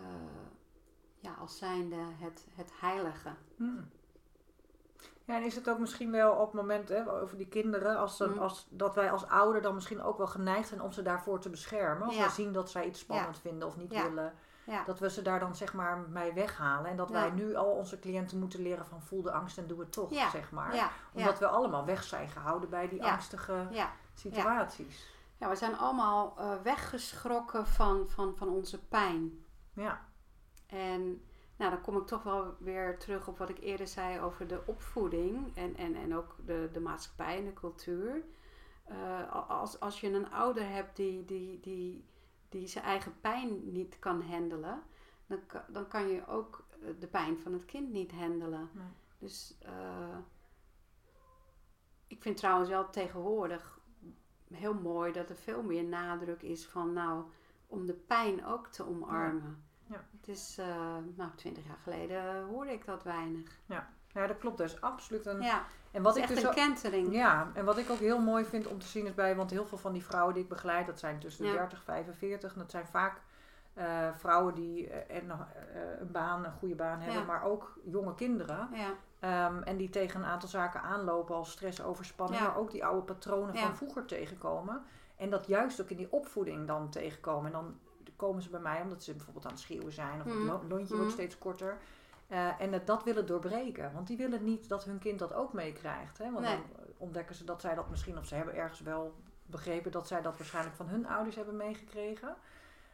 [1.19, 3.35] ja, als zijnde het, het heilige.
[3.55, 3.87] Hmm.
[5.25, 8.17] Ja, en is het ook misschien wel op het moment hè, over die kinderen, als,
[8.17, 8.38] ze- Mm.
[8.38, 11.49] als, dat wij als ouder dan misschien ook wel geneigd zijn om ze daarvoor te
[11.49, 12.07] beschermen.
[12.07, 12.25] Als Ja.
[12.25, 14.03] we zien dat zij iets spannend vinden of niet Ja.
[14.03, 14.33] willen,
[14.85, 16.89] dat we ze daar dan zeg maar mee weghalen.
[16.89, 19.79] En dat wij nu al onze cliënten moeten leren van voel de angst en doe
[19.79, 20.91] het toch, zeg maar.
[21.13, 23.11] Omdat we allemaal weg zijn gehouden bij die Ja.
[23.11, 23.91] angstige ja.
[24.13, 25.13] situaties.
[25.38, 29.45] ja, we zijn allemaal eh, weggeschrokken van, van, van onze pijn.
[29.73, 30.01] Ja.
[30.67, 31.25] En
[31.57, 34.61] nou, dan kom ik toch wel weer terug op wat ik eerder zei over de
[34.65, 38.23] opvoeding en, en, en ook de, de maatschappij en de cultuur.
[38.83, 42.05] Eh, als, als je een ouder hebt die, die, die,
[42.49, 44.83] die zijn eigen pijn niet kan handelen,
[45.27, 48.69] dan, dan kan je ook eh, de pijn van het kind niet handelen.
[48.73, 48.87] Nee.
[49.17, 50.17] Dus eh,
[52.07, 53.79] ik vind trouwens wel tegenwoordig
[54.53, 57.23] heel mooi dat er veel meer nadruk is van nou
[57.67, 59.63] om de pijn ook te omarmen.
[59.87, 60.03] Ja.
[60.19, 60.65] Het is, eh,
[61.15, 63.59] nou, twintig jaar geleden hoorde ik dat weinig.
[63.65, 63.87] ja,
[64.27, 64.57] dat klopt.
[64.57, 65.41] Dat is absoluut een...
[65.41, 67.13] Ja, En wat is ik echt dus een ook- kentering.
[67.13, 69.65] Ja, en wat ik ook heel mooi vind om te zien is bij, want heel
[69.65, 71.55] veel van die vrouwen die ik begeleid, dat zijn tussen de Ja.
[71.57, 73.21] 30 45, en dat zijn vaak
[73.73, 75.29] eh, vrouwen die eh, en,
[75.99, 77.25] een baan, een goede baan hebben, Ja.
[77.25, 78.69] maar ook jonge kinderen.
[78.73, 82.47] Ja, Ehm, en die tegen een aantal zaken aanlopen als stress, overspanning, Ja.
[82.47, 83.61] maar ook die oude patronen Ja.
[83.61, 84.83] van vroeger tegenkomen.
[85.15, 87.45] En dat juist ook in die opvoeding dan tegenkomen.
[87.45, 87.79] En dan
[88.15, 90.95] komen ze bij mij omdat ze bijvoorbeeld aan het schreeuwen zijn of het lo- lontje
[90.95, 91.78] wordt steeds korter.
[92.28, 93.91] Eh, en dat willen doorbreken.
[93.93, 96.17] Want die willen niet dat hun kind dat ook meekrijgt.
[96.17, 96.56] Want Nee.
[96.56, 96.63] dan
[96.97, 100.38] ontdekken ze dat zij dat misschien, of ze hebben ergens wel begrepen dat zij dat
[100.38, 102.36] waarschijnlijk van hun ouders hebben meegekregen.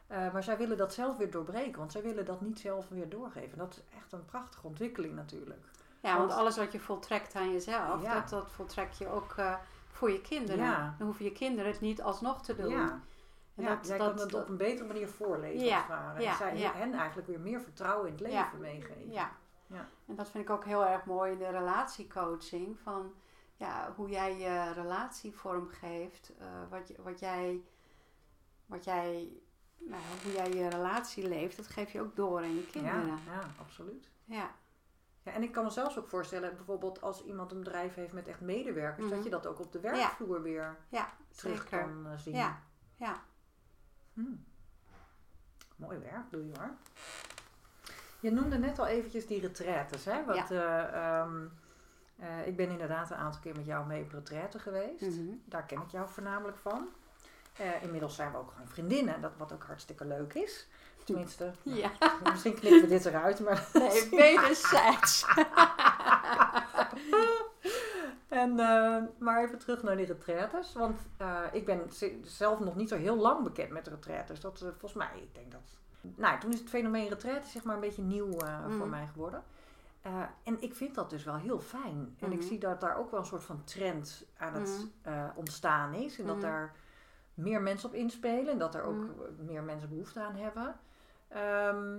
[0.08, 3.10] Eh, maar zij willen dat zelf weer doorbreken, want zij willen dat niet zelf weer
[3.10, 3.58] doorgeven.
[3.58, 5.66] Dat is echt een prachtige ontwikkeling natuurlijk.
[6.00, 8.14] ja want Want- alles wat je voltrekt aan jezelf, Ja.
[8.14, 9.56] dat, dat voltrek je ook eh,
[9.92, 10.66] voor je kinderen.
[10.66, 10.96] Ja.
[10.98, 12.70] Dan hoeven je kinderen het niet alsnog te doen.
[12.70, 13.00] Ja,
[13.62, 16.32] En ja dat- jij dat- kan het dat- op een betere manier voorleven Ja, ja,
[16.32, 16.72] en zij ja.
[16.74, 18.52] hen eigenlijk weer meer vertrouwen in het leven Ja.
[18.60, 19.12] meegeven.
[19.12, 19.32] Ja.
[19.68, 19.88] Ja.
[20.08, 22.80] en dat vind ik ook heel erg mooi in de relatiecoaching.
[22.80, 23.14] Van
[23.56, 27.62] ja, hoe jij je relatie vormgeeft, eh, wat, wat jij,
[28.66, 29.30] wat jij,
[29.78, 33.06] nou, hoe jij je relatie leeft, dat geef je ook door aan je Ja, kinderen.
[33.26, 34.10] ja, absoluut.
[34.26, 34.52] Ja,
[35.24, 38.28] Ja, en ik kan me zelfs ook voorstellen, bijvoorbeeld als iemand een bedrijf heeft met
[38.28, 39.16] echt medewerkers, Mhm.
[39.16, 41.80] dat je dat ook op de werkvloer weer ja, terug zeker.
[41.80, 42.36] kan eh, zien.
[42.36, 42.60] Ja,
[42.96, 43.24] ja.
[44.14, 44.46] Hmm.
[45.76, 46.72] Mooi werk, doe je hoor.
[48.20, 50.20] Je noemde net al eventjes die retraites, hè?
[50.20, 50.50] Ja.
[50.50, 51.46] eh, ehm,
[52.20, 55.02] eh, ik ben inderdaad een aantal keer met jou mee op retraite geweest.
[55.02, 55.36] Mhm.
[55.46, 56.88] Daar ken ik jou voornamelijk van.
[57.58, 60.68] Eh, inmiddels zijn we ook gewoon vriendinnen, dat, wat ook hartstikke leuk is.
[61.04, 61.92] Tenminste, nou, Ja,
[62.32, 63.68] misschien knippen we dit eruit, maar...
[63.74, 65.26] nee, wederzijds.
[68.42, 70.74] En, eh, maar even terug naar die retraites.
[70.74, 71.82] Want eh, ik ben
[72.24, 74.40] zelf nog niet zo heel lang bekend met retraites.
[74.40, 75.62] Dat eh, volgens mij, ik denk dat...
[76.16, 78.32] Nou, toen is het fenomeen retraite zeg maar een beetje nieuw
[78.68, 78.90] voor Mhm.
[78.90, 79.44] mij geworden.
[80.44, 82.16] En ik vind dat dus wel heel fijn.
[82.20, 82.48] En ik Mhm.
[82.48, 84.70] zie dat daar ook wel een soort van trend aan het
[85.04, 85.14] Mhm.
[85.16, 86.20] eh, ontstaan is.
[86.20, 86.46] En dat Mhm.
[86.46, 86.76] daar
[87.34, 88.48] meer mensen op inspelen.
[88.52, 90.76] En dat er ook eh, meer mensen behoefte aan hebben.
[91.28, 91.98] Ehm,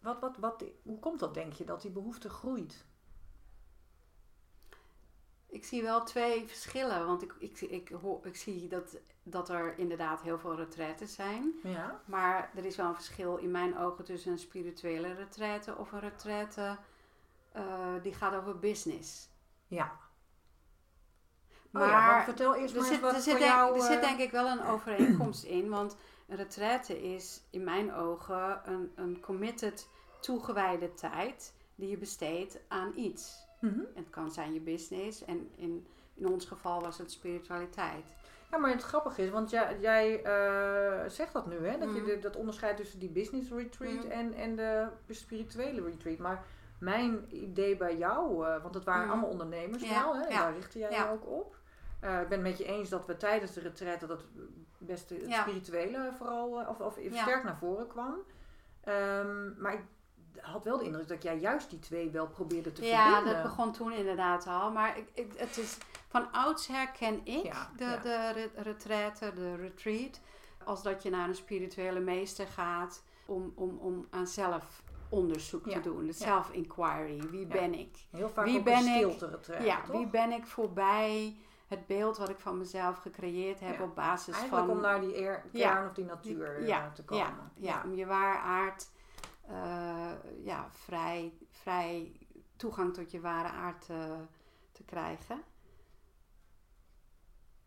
[0.00, 2.84] wat, wat, wat, hoe komt dat, denk je, dat die behoefte groeit?
[5.50, 9.78] Ik zie wel twee verschillen, want ik, ik, ik, hoor, ik zie dat, dat er
[9.78, 11.52] inderdaad heel veel retraites zijn.
[11.62, 12.00] Ja?
[12.04, 16.00] Maar er is wel een verschil in mijn ogen tussen een spirituele retraite of een
[16.00, 16.76] retraite
[17.52, 19.28] eh, die gaat over business.
[19.66, 19.98] Ja.
[21.70, 23.74] Maar oh ja, maar vertel eerst er maar zit, wat er, zit voor denk, jou...
[23.74, 25.96] er zit eh, denk ik wel een overeenkomst in, want
[26.28, 29.88] een retraite is in mijn ogen een, een committed,
[30.20, 33.48] toegewijde tijd die je besteedt aan iets.
[33.60, 33.80] Mhm.
[33.94, 38.14] Het kan zijn je business en in, in ons geval was het spiritualiteit.
[38.50, 41.78] Ja, maar het grappige is, want jij, jij eh, zegt dat nu, hè?
[41.78, 42.04] Dat je Mhm.
[42.04, 44.10] de, dat onderscheid tussen die business retreat Mhm.
[44.10, 46.18] en, en de spirituele retreat.
[46.18, 46.44] Maar
[46.78, 50.22] mijn idee bij jou, eh, want het waren allemaal ondernemers Ja, wel, hè?
[50.24, 50.40] En ja.
[50.42, 51.04] daar richtte jij Ja.
[51.04, 51.56] je ook op.
[52.00, 54.20] Eh, ik ben het met je eens dat we tijdens de retraite dat
[54.78, 58.14] best het spirituele vooral, of, of sterk naar voren kwam.
[58.84, 59.80] Ehm, maar ik
[60.40, 63.34] had wel de indruk dat jij juist die twee wel probeerde te Ja, verbinden.
[63.34, 64.70] dat begon toen inderdaad al.
[64.70, 67.96] Maar ik, ik, het is, van oudsher ken ik Ja, de, ja.
[67.96, 70.20] de re- retraite, de retreat,
[70.64, 75.80] als dat je naar een spirituele meester gaat om, om, om aan zelfonderzoek Ja, te
[75.80, 75.98] doen.
[76.00, 76.12] De ja.
[76.12, 77.20] self-inquiry.
[77.30, 77.52] Wie Ja.
[77.52, 77.96] ben ik?
[78.10, 79.96] Heel vaak Wie ben een stilte retraite, ja, toch?
[79.96, 83.84] wie ben ik voorbij het beeld wat ik van mezelf gecreëerd heb Ja.
[83.84, 84.76] op basis Eigenlijk van...
[84.76, 85.72] om naar die eer, Ja.
[85.74, 87.26] kern of die natuur ja, eh, te komen.
[87.54, 88.90] Ja, ja, om je waar aard,
[89.50, 90.10] eh,
[90.44, 92.12] ja, vrij, vrij
[92.56, 94.16] toegang tot je ware aard te,
[94.72, 95.42] te krijgen.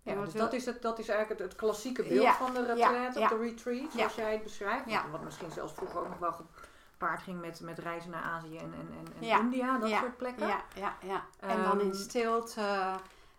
[0.01, 2.53] Ja, dus wil- dat is, het, dat is eigenlijk het, het klassieke beeld Ja, van
[2.53, 3.25] de retraite ja.
[3.25, 4.89] of de retreat, zoals jij het beschrijft.
[4.89, 5.09] Ja.
[5.09, 6.31] Wat misschien zelfs vroeger ook nog wel
[6.91, 9.39] gepaard ging met, met reizen naar Azië en, en, en.
[9.39, 10.47] India, dat soort plekken.
[10.47, 11.25] Ja, ja, ja.
[11.39, 12.95] En dan in Ehm, stilte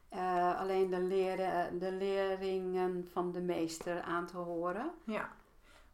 [0.09, 4.90] eh, alleen de, leren, de leringen van de meester aan te horen.
[5.04, 5.28] Ja.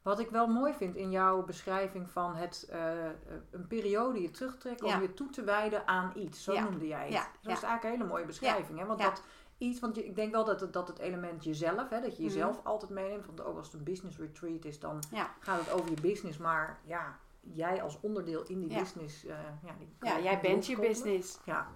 [0.03, 3.13] Wat ik wel mooi vind in jouw beschrijving van het, eh, eh,
[3.51, 4.95] een periode je terugtrekken Ja.
[4.97, 6.45] om je toe te wijden aan iets.
[6.45, 6.63] Zo Ja.
[6.65, 7.13] noemde jij het.
[7.13, 8.79] Ja, Dat is eigenlijk een hele mooie beschrijving.
[8.79, 8.87] Hè?
[8.87, 9.23] Want dat
[9.59, 12.23] iets, want je, ik denk wel dat het, dat het element jezelf, hè, dat je
[12.23, 12.33] Mhm.
[12.33, 13.27] jezelf altijd meeneemt.
[13.27, 15.03] Want ook als het een business retreat is, dan
[15.41, 16.39] gaat het over je business.
[16.39, 19.25] Maar ja, jij als onderdeel in die business.
[19.25, 19.73] eh, ja,
[20.15, 21.39] die jij bent je business.
[21.45, 21.67] Ja,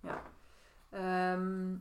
[0.00, 0.22] ja.
[0.90, 1.76] Ehm,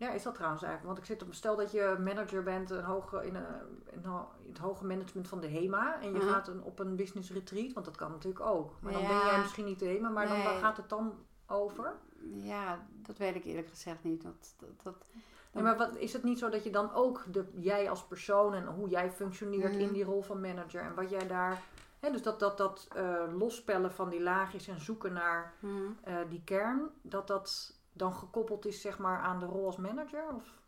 [0.00, 0.94] ja, is dat trouwens eigenlijk?
[0.94, 3.44] Want ik zit op, stel dat je manager bent een hoge, in, een,
[3.92, 4.04] in,
[4.48, 6.28] het hoge management van de HEMA en je Mhm.
[6.28, 8.76] gaat een, op een business retreat, want dat kan natuurlijk ook.
[8.80, 11.14] Maar dan ben jij misschien niet de HEMA, maar dan, waar gaat het dan
[11.46, 11.92] over?
[12.32, 14.22] Ja, dat weet ik eerlijk gezegd niet.
[14.22, 15.10] Dat, dat, dat,
[15.52, 18.54] Ja, maar wat, is het niet zo dat je dan ook, de, jij als persoon
[18.54, 19.80] en hoe jij functioneert Mhm.
[19.80, 21.62] in die rol van manager en wat jij daar...
[22.00, 25.74] Hè, dus dat, dat, dat eh, lospellen van die laagjes en zoeken naar Mhm.
[26.02, 30.34] eh, die kern, dat dat dan gekoppeld is zeg maar aan de rol als manager?
[30.34, 30.58] Of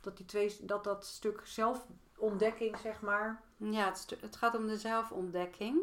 [0.00, 4.66] dat die twee, dat dat stuk zelfontdekking zeg maar, Ja, het, stu- het gaat om
[4.66, 5.80] de zelfontdekking.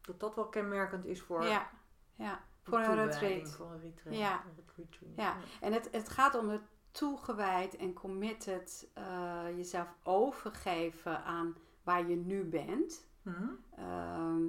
[0.00, 1.70] dat dat wel kenmerkend is voor Ja,
[2.14, 2.40] ja.
[2.62, 3.50] voor een retreat.
[3.52, 4.16] Voor een retreat.
[4.16, 4.44] Ja.
[4.44, 5.12] een retreat.
[5.16, 5.36] Ja.
[5.60, 12.16] En het, het gaat om het toegewijd en committed eh, jezelf overgeven aan waar je
[12.16, 13.06] nu bent.
[13.22, 13.48] Mhm.
[13.76, 14.44] Ehm,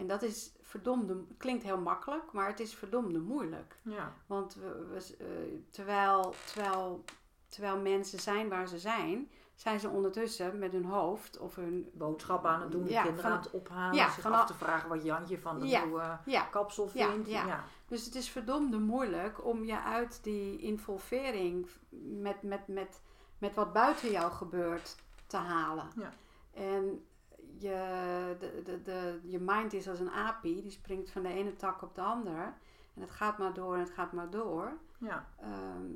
[0.00, 3.78] en dat is verdomde, klinkt heel makkelijk, maar het is verdomde moeilijk.
[3.82, 4.12] ja.
[4.26, 5.26] Want we, we- eh,
[5.70, 7.04] terwijl, terwijl,
[7.48, 11.90] terwijl mensen zijn waar ze zijn, zijn ze ondertussen met hun hoofd of hun.
[11.92, 14.88] Boodschappen aan het doen, Ja, kinderen van- aan het ophalen, ja, zich af te vragen
[14.88, 15.84] wat Jantje van de Ja.
[15.84, 17.28] nieuwe Ja, kapsel vindt.
[17.28, 17.46] ja.
[17.46, 17.64] ja.
[17.88, 21.68] dus het is verdomde moeilijk om je uit die involvering
[22.20, 23.00] met, met, met,
[23.38, 25.86] met wat buiten jou gebeurt te halen.
[25.96, 26.12] Ja.
[26.52, 27.04] En
[27.62, 31.56] je, de, de, de, je mind is als een apie, die springt van de ene
[31.56, 32.52] tak op de andere.
[32.94, 34.72] En het gaat maar door en het gaat maar door.
[34.98, 35.28] ja.
[35.40, 35.90] Ehm,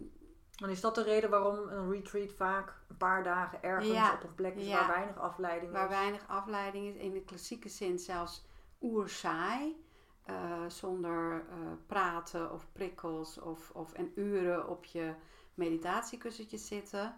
[0.62, 4.12] En is dat de reden waarom een retreat vaak een paar dagen ergens Ja.
[4.14, 4.79] op een plek is Ja.
[4.79, 5.96] waar weinig afleiding waar is?
[5.96, 8.44] weinig afleiding is, in de klassieke zin zelfs
[8.81, 9.83] oerzaai.
[10.24, 15.14] eh zonder eh, praten of prikkels of, of en uren op je
[15.55, 17.14] meditatiekussentje zitten.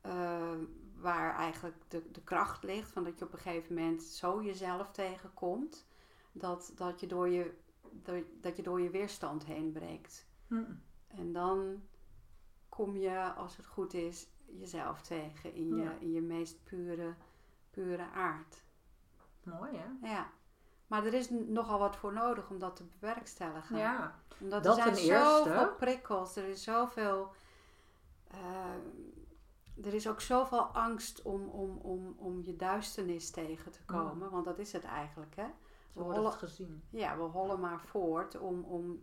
[0.00, 0.50] eh,
[1.00, 4.90] waar eigenlijk de, de kracht ligt van dat je op een gegeven moment zo jezelf
[4.90, 5.86] tegenkomt.
[6.32, 7.54] Dat, dat, je, door je,
[7.92, 10.26] dat, dat je door je weerstand heen breekt.
[10.46, 10.62] Hm.
[11.08, 11.82] En dan
[12.68, 15.92] kom je, als het goed is, jezelf tegen in je, Ja.
[16.00, 17.14] in je meest pure,
[17.70, 18.64] pure aard.
[19.42, 20.08] Mooi hè?
[20.08, 20.30] Ja.
[20.86, 23.76] Maar er is nogal wat voor nodig om dat te bewerkstelligen.
[23.78, 24.20] Ja.
[24.40, 27.32] Omdat dat er zijn zoveel prikkels, er is zoveel...
[28.30, 28.38] eh,
[29.84, 34.30] er is ook zoveel angst om, om, om, om je duisternis tegen te komen.
[34.30, 35.46] Want dat is het eigenlijk, hè?
[35.92, 36.82] We hollen, het gezien.
[36.90, 39.02] ja, we hollen maar voort om, om,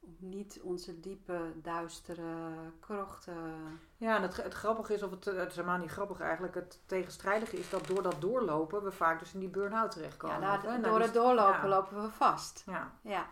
[0.00, 3.80] om niet onze diepe, duistere krochten...
[3.96, 6.80] Ja, en het, het grappige is, of het, het is helemaal niet grappig eigenlijk, het
[6.86, 10.40] tegenstrijdige is dat door dat doorlopen we vaak dus in die burn-out terechtkomen.
[10.40, 11.68] Ja, daar- nou, door het doorlopen ja.
[11.68, 12.62] lopen we vast.
[12.66, 12.92] Ja.
[13.02, 13.26] Ja,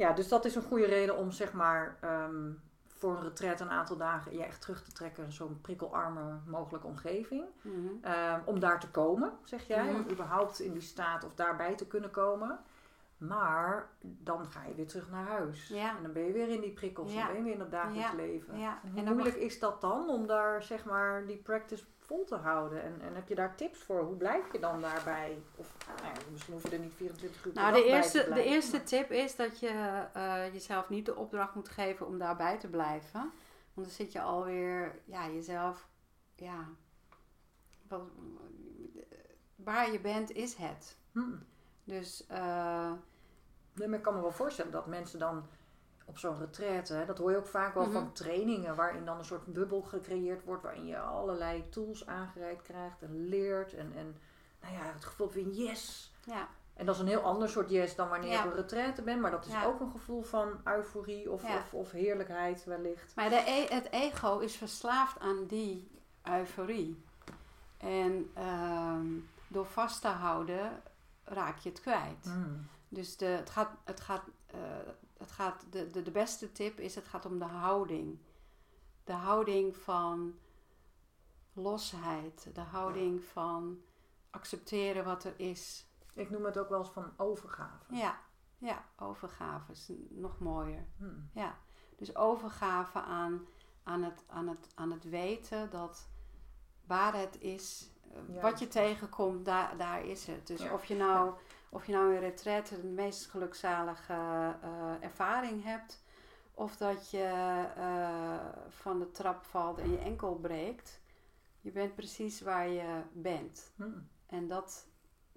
[0.00, 2.50] ja, dus dat is een goede reden om zeg maar ehm,
[3.00, 6.86] voor een retret een aantal dagen je echt terug te trekken in zo'n prikkelarme mogelijke
[6.86, 7.44] omgeving.
[7.62, 7.76] Mhm.
[8.02, 9.94] Ehm, om daar te komen, zeg jij, Mhm.
[9.94, 12.58] om überhaupt in die staat of daarbij te kunnen komen.
[13.18, 15.68] Maar dan ga je weer terug naar huis.
[15.68, 15.96] Ja.
[15.96, 17.18] En dan ben je weer in die prikkels, Ja.
[17.24, 18.16] dan ben je weer in het dagelijks Ja.
[18.16, 18.54] leven.
[18.94, 22.82] En hoe moeilijk is dat dan om daar zeg maar die practice vol te houden?
[22.82, 24.00] En, en heb je daar tips voor?
[24.02, 25.38] Hoe blijf je dan daarbij?
[25.56, 27.96] Of nou ja, misschien hoef je er niet 24 uur per Nou, dag de bij
[27.96, 28.52] eerste, te de blijven.
[28.52, 32.68] eerste tip is dat je eh, jezelf niet de opdracht moet geven om daarbij te
[32.68, 33.20] blijven.
[33.74, 35.88] Want dan zit je alweer, ja, jezelf,
[36.34, 36.68] ja,
[37.88, 38.02] wat,
[39.56, 40.96] waar je bent is het.
[41.12, 41.36] Hm.
[41.84, 42.24] Dus,
[43.74, 45.46] Nee, maar ik kan me wel voorstellen dat mensen dan
[46.10, 47.92] op zo'n retraite, hè, dat hoor je ook vaak wel Mhm.
[47.92, 53.02] van trainingen, waarin dan een soort bubbel gecreëerd wordt, waarin je allerlei tools aangereikt krijgt
[53.02, 53.74] en leert.
[53.74, 54.16] En, en
[54.62, 56.12] nou ja, het gevoel van yes.
[56.24, 58.42] ja, En dat is een heel ander soort yes dan wanneer Ja.
[58.42, 59.20] je op een retraite bent.
[59.20, 59.64] Maar dat is Ja.
[59.64, 61.56] ook een gevoel van euforie of, Ja.
[61.56, 63.12] of, of heerlijkheid wellicht.
[63.16, 65.90] Maar de e- het ego is verslaafd aan die
[66.22, 67.04] euforie.
[67.78, 69.06] En ehm,
[69.48, 70.82] door vast te houden
[71.24, 72.24] raak je het kwijt.
[72.24, 72.66] Mm.
[72.88, 74.58] Dus de, het gaat, het gaat, eh,
[75.20, 78.18] het gaat de, de, de beste tip is, het gaat om de houding.
[79.04, 80.38] De houding van
[81.52, 82.50] losheid.
[82.54, 83.82] De houding van
[84.30, 85.86] accepteren wat er is.
[86.14, 87.94] Ik noem het ook wel eens van overgave.
[87.94, 88.18] Ja,
[88.58, 90.86] ja overgave is nog mooier.
[90.96, 91.30] Mm.
[91.32, 91.58] Ja,
[91.96, 93.46] dus overgave aan,
[93.82, 96.08] aan, het, aan, het, aan het weten dat
[96.86, 100.46] waar het is, eh, wat je tegenkomt, daar, daar is het.
[100.46, 100.72] Dus Ja.
[100.72, 101.34] of je nou,
[101.70, 104.12] of je nou in retraite de meest gelukzalige
[104.62, 106.02] eh, ervaring hebt,
[106.54, 111.00] of dat je eh, van de trap valt en je enkel breekt,
[111.60, 113.72] je bent precies waar je bent.
[113.76, 114.08] Mm.
[114.26, 114.86] En dat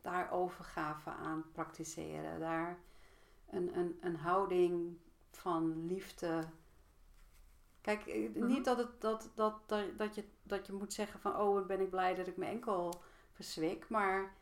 [0.02, 2.40] daar overgave aan praktiseren.
[2.40, 2.78] Daar
[3.50, 4.98] een, een, een houding
[5.32, 6.44] van liefde.
[7.82, 8.46] Kijk, eh, Mhm.
[8.46, 11.38] niet dat, het, dat, dat, dat, dat, je, dat je moet zeggen van...
[11.38, 13.90] oh, wat ben ik blij dat ik mijn enkel verzwik.
[13.90, 14.34] Maar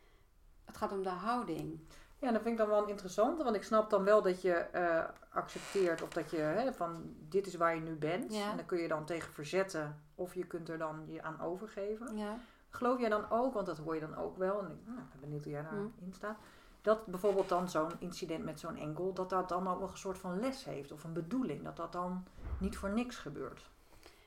[0.72, 1.80] het gaat om de houding.
[2.18, 3.42] Ja, dat vind ik dan wel interessant.
[3.42, 7.46] Want ik snap dan wel dat je eh, accepteert of dat je hè, van dit
[7.46, 8.34] is waar je nu bent.
[8.34, 8.50] Ja.
[8.50, 12.16] En dan kun je dan tegen verzetten of je kunt er dan je aan overgeven.
[12.16, 12.36] Ja,
[12.70, 15.20] Geloof jij dan ook, want dat hoor je dan ook wel, en ik nou, ben
[15.20, 16.12] benieuwd hoe jij daarin Hm.
[16.12, 16.36] staat,
[16.82, 20.18] dat bijvoorbeeld dan zo'n incident met zo'n enkel, dat dat dan ook nog een soort
[20.18, 22.24] van les heeft of een bedoeling, dat dat dan
[22.58, 23.70] niet voor niks gebeurt.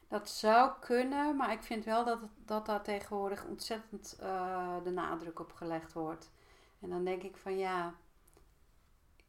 [0.07, 1.35] Dat zou kunnen.
[1.35, 6.31] Maar ik vind wel dat dat daar tegenwoordig ontzettend eh, de nadruk op gelegd wordt.
[6.79, 7.93] En dan denk ik van ja...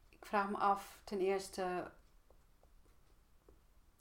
[0.08, 1.90] Ik vraag me af ten eerste...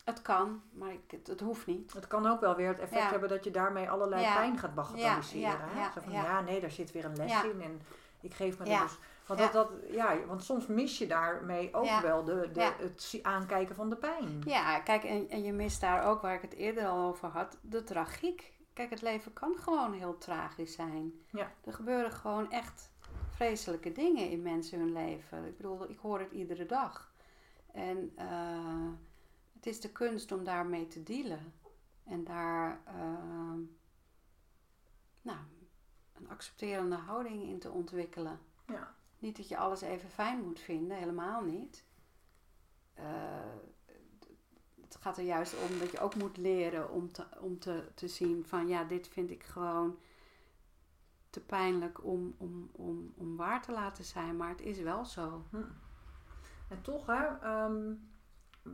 [0.04, 1.94] Het kan, maar ik, het, het hoeft niet.
[1.94, 3.10] Het kan ook wel weer het effect Ja.
[3.10, 4.36] hebben dat je daarmee allerlei Ja.
[4.36, 5.42] pijn gaat bagatelliseren.
[5.42, 5.80] Ja, ja, hè?
[5.80, 6.24] ja, Zo van, ja.
[6.24, 6.42] ja.
[6.42, 7.82] nee, daar zit weer een les in en
[8.22, 8.98] ik geef me er dus...
[9.28, 9.52] Want, Ja.
[9.52, 12.02] dat, dat, ja, want soms mis je daarmee ook Ja.
[12.02, 12.74] wel de, de, Ja.
[12.78, 14.42] het aankijken van de pijn.
[14.46, 17.58] Ja, kijk, en, en je mist daar ook, waar ik het eerder al over had,
[17.62, 18.54] de tragiek.
[18.74, 21.14] Kijk, het leven kan gewoon heel tragisch zijn.
[21.32, 21.52] Ja.
[21.64, 22.92] Er gebeuren gewoon echt
[23.30, 25.46] vreselijke dingen in mensen hun leven.
[25.46, 27.14] Ik bedoel, ik hoor het iedere dag.
[27.72, 28.90] En eh,
[29.54, 31.54] het is de kunst om daarmee te dealen.
[32.04, 33.60] En daar ehm,
[35.22, 35.38] nou,
[36.14, 38.40] een accepterende houding in te ontwikkelen.
[38.68, 38.95] Ja.
[39.20, 41.86] Niet dat je alles even fijn moet vinden, helemaal niet.
[42.94, 43.06] Eh,
[44.82, 48.08] het gaat er juist om dat je ook moet leren om, te, om te, te
[48.08, 50.00] zien van ja, dit vind ik gewoon
[51.30, 55.46] te pijnlijk om, om, om, om waar te laten zijn, maar het is wel zo.
[55.50, 55.64] Hm.
[56.70, 57.94] En toch hè, ehm,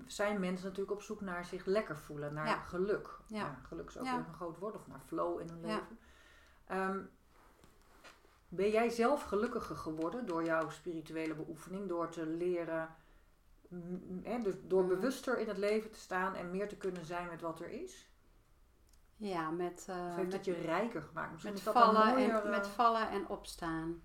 [0.06, 2.60] zijn mensen natuurlijk op zoek naar zich lekker voelen, naar Ja.
[2.60, 3.20] geluk.
[3.28, 3.60] Ja.
[3.64, 4.16] geluk is ook Ja.
[4.18, 6.00] weer een groot woord, of naar flow in hun leven.
[6.66, 7.04] Ehm,
[8.54, 12.96] ben jij zelf gelukkiger geworden door jouw spirituele beoefening, door te leren,
[13.68, 14.90] mm, hè, dus door Mhm.
[14.90, 18.10] bewuster in het leven te staan en meer te kunnen zijn met wat er is?
[19.16, 21.32] Ja, met, Of heeft met, dat je rijker gemaakt?
[21.32, 24.02] Misschien met, vallen mooier, en, eh, met vallen en opstaan.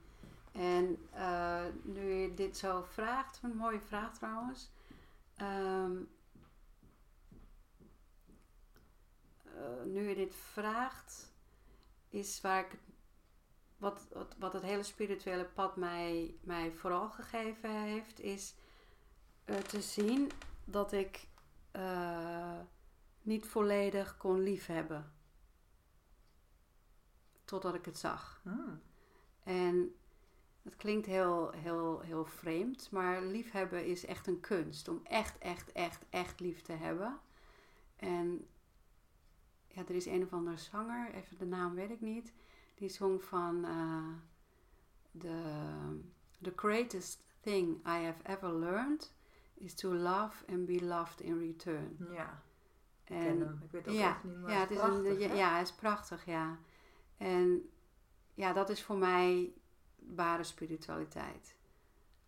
[0.53, 4.71] En eh, nu je dit zo vraagt, een mooie vraag trouwens.
[5.37, 5.97] Ehm,
[9.45, 11.33] eh, nu je dit vraagt,
[12.09, 12.79] is waar ik,
[13.77, 18.55] wat, wat, wat het hele spirituele pad mij, mij vooral gegeven heeft, is
[19.45, 20.31] eh, te zien
[20.65, 21.27] dat ik
[21.71, 22.61] eh,
[23.23, 25.13] niet volledig kon liefhebben.
[27.45, 28.41] Totdat ik het zag.
[28.43, 28.81] hmm.
[29.43, 29.95] En
[30.63, 34.89] het klinkt heel, heel, heel vreemd, maar liefhebben is echt een kunst.
[34.89, 37.21] Om echt, echt, echt, echt lief te hebben.
[37.97, 38.47] En
[39.67, 42.33] ja, er is een of andere zanger, even de naam weet ik niet,
[42.77, 44.09] die zong van eh
[45.19, 45.43] the,
[46.43, 49.11] the greatest thing I have ever learned
[49.55, 51.97] is to love and be loved in return.
[52.13, 52.43] Ja,
[53.05, 53.61] ik En ken hem.
[53.63, 55.73] Ik weet ook ja, niet, maar ja, het is prachtig, een, ja, ja, hij is
[55.73, 56.59] prachtig, ja.
[57.17, 57.71] En
[58.35, 59.53] ja, dat is voor mij
[59.97, 61.57] ware spiritualiteit.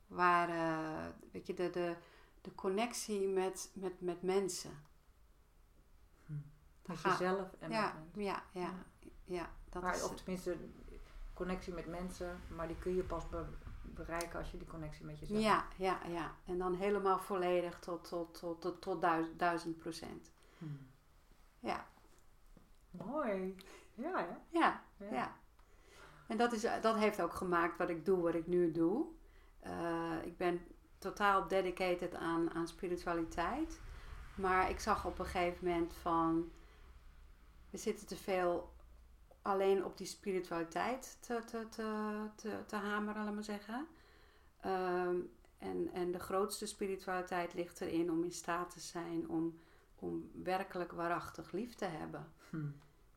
[0.07, 1.96] Ware, weet je, de, de,
[2.40, 4.86] de connectie met, met, met mensen.
[6.86, 8.22] Met Ga- jezelf en ja, met mensen.
[8.22, 8.74] ja, ja,
[9.24, 10.03] ja, dat maar, is...
[10.03, 10.57] of tenminste,
[11.35, 13.47] connectie met mensen, maar die kun je pas be-
[13.83, 16.35] bereiken als je die connectie met jezelf Ja, ja, ja.
[16.45, 20.31] En dan helemaal volledig tot, tot, tot, tot, tot duizend, duizend procent.
[20.59, 20.87] Hmm.
[21.61, 21.87] Ja,
[22.91, 23.57] Mooi.
[23.95, 24.41] Ja, ja.
[24.49, 25.07] ja, Ja.
[25.12, 25.37] ja.
[26.27, 29.07] En dat, is, dat heeft ook gemaakt wat ik doe, wat ik nu doe.
[29.61, 30.61] Eh, ik ben
[30.99, 33.81] totaal dedicated aan, aan spiritualiteit.
[34.35, 36.51] Maar ik zag op een gegeven moment van...
[37.71, 38.73] We zitten te veel
[39.49, 43.86] alleen op die spiritualiteit te, te, te, te, te hameren, laat maar zeggen.
[44.61, 45.16] Ehm,
[45.59, 49.59] en, en de grootste spiritualiteit ligt erin om in staat te zijn om,
[49.99, 52.32] om werkelijk waarachtig lief te hebben.
[52.51, 52.57] Hm.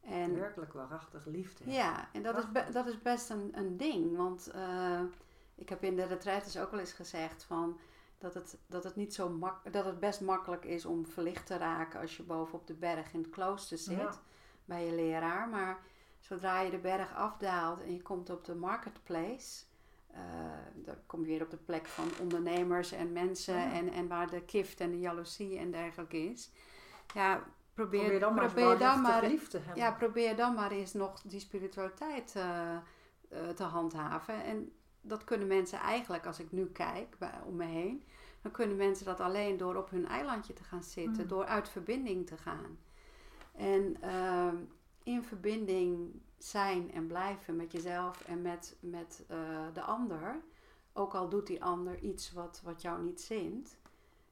[0.02, 1.72] En, Werkelijk waarachtig liefde.
[1.72, 4.18] ja, en dat is, be- dat is best een, een ding.
[4.18, 5.02] Want eh,
[5.56, 7.80] ik heb in de retraites ook al eens gezegd van
[8.18, 11.58] dat het, dat het niet zo mak dat het best makkelijk is om verlicht te
[11.58, 14.14] raken als je boven op de berg in het klooster zit Ja.
[14.66, 15.50] bij je leraar.
[15.50, 15.80] Maar
[16.22, 19.64] zodra je de berg afdaalt en je komt op de marketplace,
[20.08, 20.20] eh
[20.76, 23.72] dan kom je weer op de plek van ondernemers en mensen Ja.
[23.74, 26.52] en, en waar de kift en de jaloezie en dergelijke is.
[27.14, 27.44] Ja,
[27.74, 29.76] probeer, Probeer dan maar, probeer dan maar te hebben.
[29.76, 34.44] ja, probeer dan maar eens nog die spiritualiteit eh, eh, te handhaven.
[34.44, 38.04] En dat kunnen mensen eigenlijk, als ik nu kijk bij, om me heen,
[38.42, 41.28] dan kunnen mensen dat alleen door op hun eilandje te gaan zitten, Mm.
[41.30, 42.78] door uit verbinding te gaan.
[43.56, 44.56] En ehm,
[45.04, 50.42] in verbinding zijn en blijven met jezelf en met, met eh, de ander,
[50.94, 53.78] ook al doet die ander iets wat, wat jou niet zint,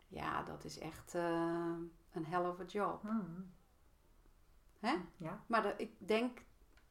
[0.08, 1.74] ja, dat is echt eh,
[2.12, 3.02] een hell of a job.
[3.02, 3.42] Hm.
[4.80, 4.96] Hè?
[5.18, 5.44] Ja.
[5.48, 6.42] Maar de- ik denk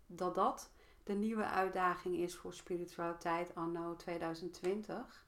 [0.06, 0.70] dat dat
[1.04, 5.24] de nieuwe uitdaging is voor spiritualiteit anno 2020.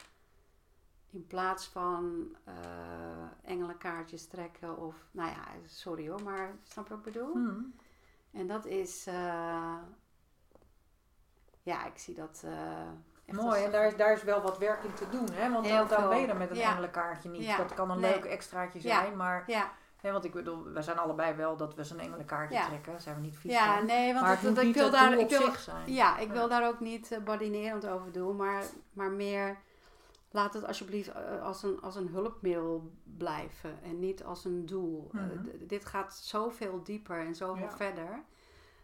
[1.11, 7.07] In plaats van eh engelenkaartjes trekken of, nou ja, sorry hoor, maar snap je wat
[7.07, 7.33] ik bedoel?
[7.33, 7.63] Hm.
[8.33, 9.75] En dat is, eh,
[11.63, 12.53] ja, ik zie dat eh,
[13.27, 15.51] echt Mooi, als- en daar is, daar is wel wat werk in te doen, hè?
[15.53, 16.71] Want Heel dan, ben je met een Ja.
[16.71, 17.45] engelenkaartje niet.
[17.45, 17.57] Ja.
[17.57, 18.13] Dat kan een Nee.
[18.13, 19.01] leuk extraatje Ja.
[19.01, 19.45] zijn, maar...
[19.47, 19.71] Ja,
[20.01, 22.67] Hè, want ik bedoel, wij zijn allebei wel dat we zo'n engelenkaartje Ja.
[22.67, 23.01] trekken.
[23.01, 23.87] Zijn we niet vies ja van.
[23.87, 25.41] nee, want maar dat, het moet dat- ik niet wil het daar, ik op wil,
[25.41, 25.93] zich zijn.
[25.93, 28.63] Ja, ik wil daar ook niet eh, badinerend over doen, maar,
[28.93, 29.57] maar meer
[30.31, 35.11] laat het alsjeblieft eh, als een, als een hulpmiddel blijven en niet als een doel.
[35.15, 35.67] Eh, Mhm.
[35.67, 37.77] dit gaat zoveel dieper en zoveel Ja.
[37.77, 38.23] verder.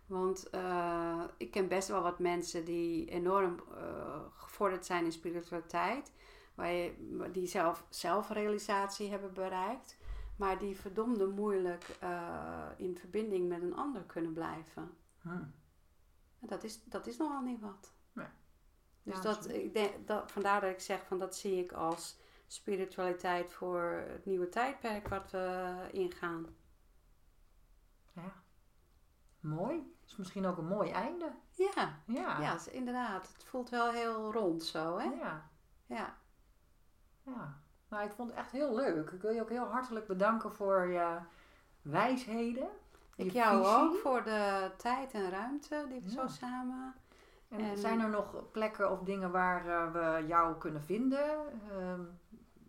[0.06, 6.12] Want eh, ik ken best wel wat mensen die enorm eh, gevorderd zijn in spiritualiteit,
[6.54, 6.92] waar je,
[7.32, 9.96] die zelf zelfrealisatie hebben bereikt,
[10.36, 14.90] maar die verdomde moeilijk eh, in verbinding met een ander kunnen blijven.
[15.22, 15.28] Hm.
[15.28, 17.92] En Dat is, dat is nogal niet wat.
[18.12, 18.26] Nee.
[19.06, 22.18] Dus Ja, dat, ik denk, dat, vandaar dat ik zeg van dat zie ik als
[22.46, 26.46] spiritualiteit voor het nieuwe tijdperk wat we ingaan.
[28.12, 28.32] Ja.
[29.40, 29.94] Mooi.
[30.06, 31.32] is misschien ook een mooi einde.
[31.50, 32.40] Ja, Ja.
[32.40, 32.58] ja.
[32.70, 33.32] inderdaad.
[33.32, 35.04] Het voelt wel heel rond zo, hè?
[35.04, 35.50] Ja.
[35.86, 36.16] Ja.
[37.22, 37.60] ja.
[37.88, 39.10] Nou, ik vond het echt heel leuk.
[39.10, 41.18] Ik wil je ook heel hartelijk bedanken voor je
[41.82, 42.68] wijsheden.
[43.16, 43.76] Ik je jou visie.
[43.76, 46.28] ook voor de tijd en ruimte die we Ja.
[46.28, 46.94] zo samen...
[47.58, 51.28] En, En- zijn er nog plekken of dingen waar eh, we jou kunnen vinden?
[51.70, 52.00] Ehm,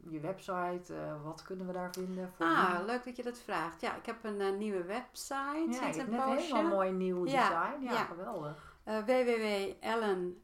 [0.10, 2.32] je website, eh, wat kunnen we daar vinden?
[2.34, 2.86] Voor Ah, wie?
[2.86, 3.82] leuk dat je dat vraagt.
[3.82, 6.56] Ja, ik heb een eh, nieuwe website ja, net een poosje.
[6.56, 7.84] helemaal mooi nieuw Ja, design.
[7.84, 8.04] Ja, ja.
[8.04, 8.76] geweldig.
[8.84, 10.36] Www.ellenv,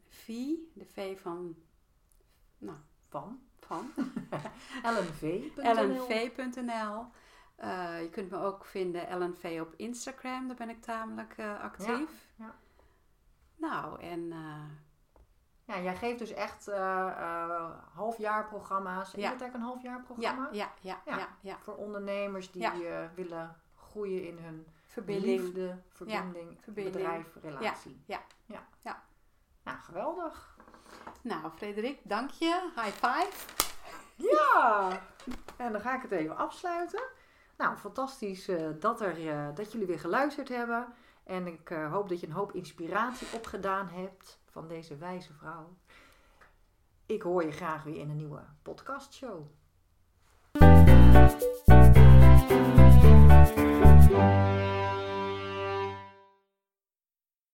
[0.73, 1.55] de V van...
[2.57, 2.77] Nou,
[3.09, 3.91] Van van...
[4.95, 5.73] lnv.nl.
[5.73, 7.05] lnv.nl.
[8.01, 12.31] Je kunt me ook vinden LNV op Instagram, daar ben ik tamelijk actief.
[13.70, 14.64] Nou, en eh,
[15.66, 19.07] Ja, jij geeft dus echt eh eh, halfjaarprogramma's.
[19.14, 19.32] Is Ja.
[19.32, 20.49] het eigenlijk een halfjaarprogramma?
[20.51, 21.28] ja, ja, ja, Ja.
[21.41, 22.70] ja, Voor ondernemers die
[23.16, 25.41] willen groeien in hun Verbinding.
[25.41, 26.95] liefde, verbinding, verbinding.
[26.95, 28.03] bedrijf, relatie.
[28.05, 28.64] ja, ja.
[28.82, 29.01] ja.
[29.64, 30.57] Nou, geweldig.
[31.22, 32.70] Nou, Frederik, dank je.
[32.76, 33.47] High five.
[34.16, 34.89] Ja!
[35.57, 37.03] En dan ga ik het even afsluiten.
[37.57, 38.49] Nou, fantastisch
[38.80, 39.16] dat, er,
[39.55, 40.93] dat jullie weer geluisterd hebben.
[41.24, 45.78] En ik eh, hoop dat je een hoop inspiratie opgedaan hebt van deze wijze vrouw.
[47.05, 49.45] Ik hoor je graag weer in een nieuwe podcastshow.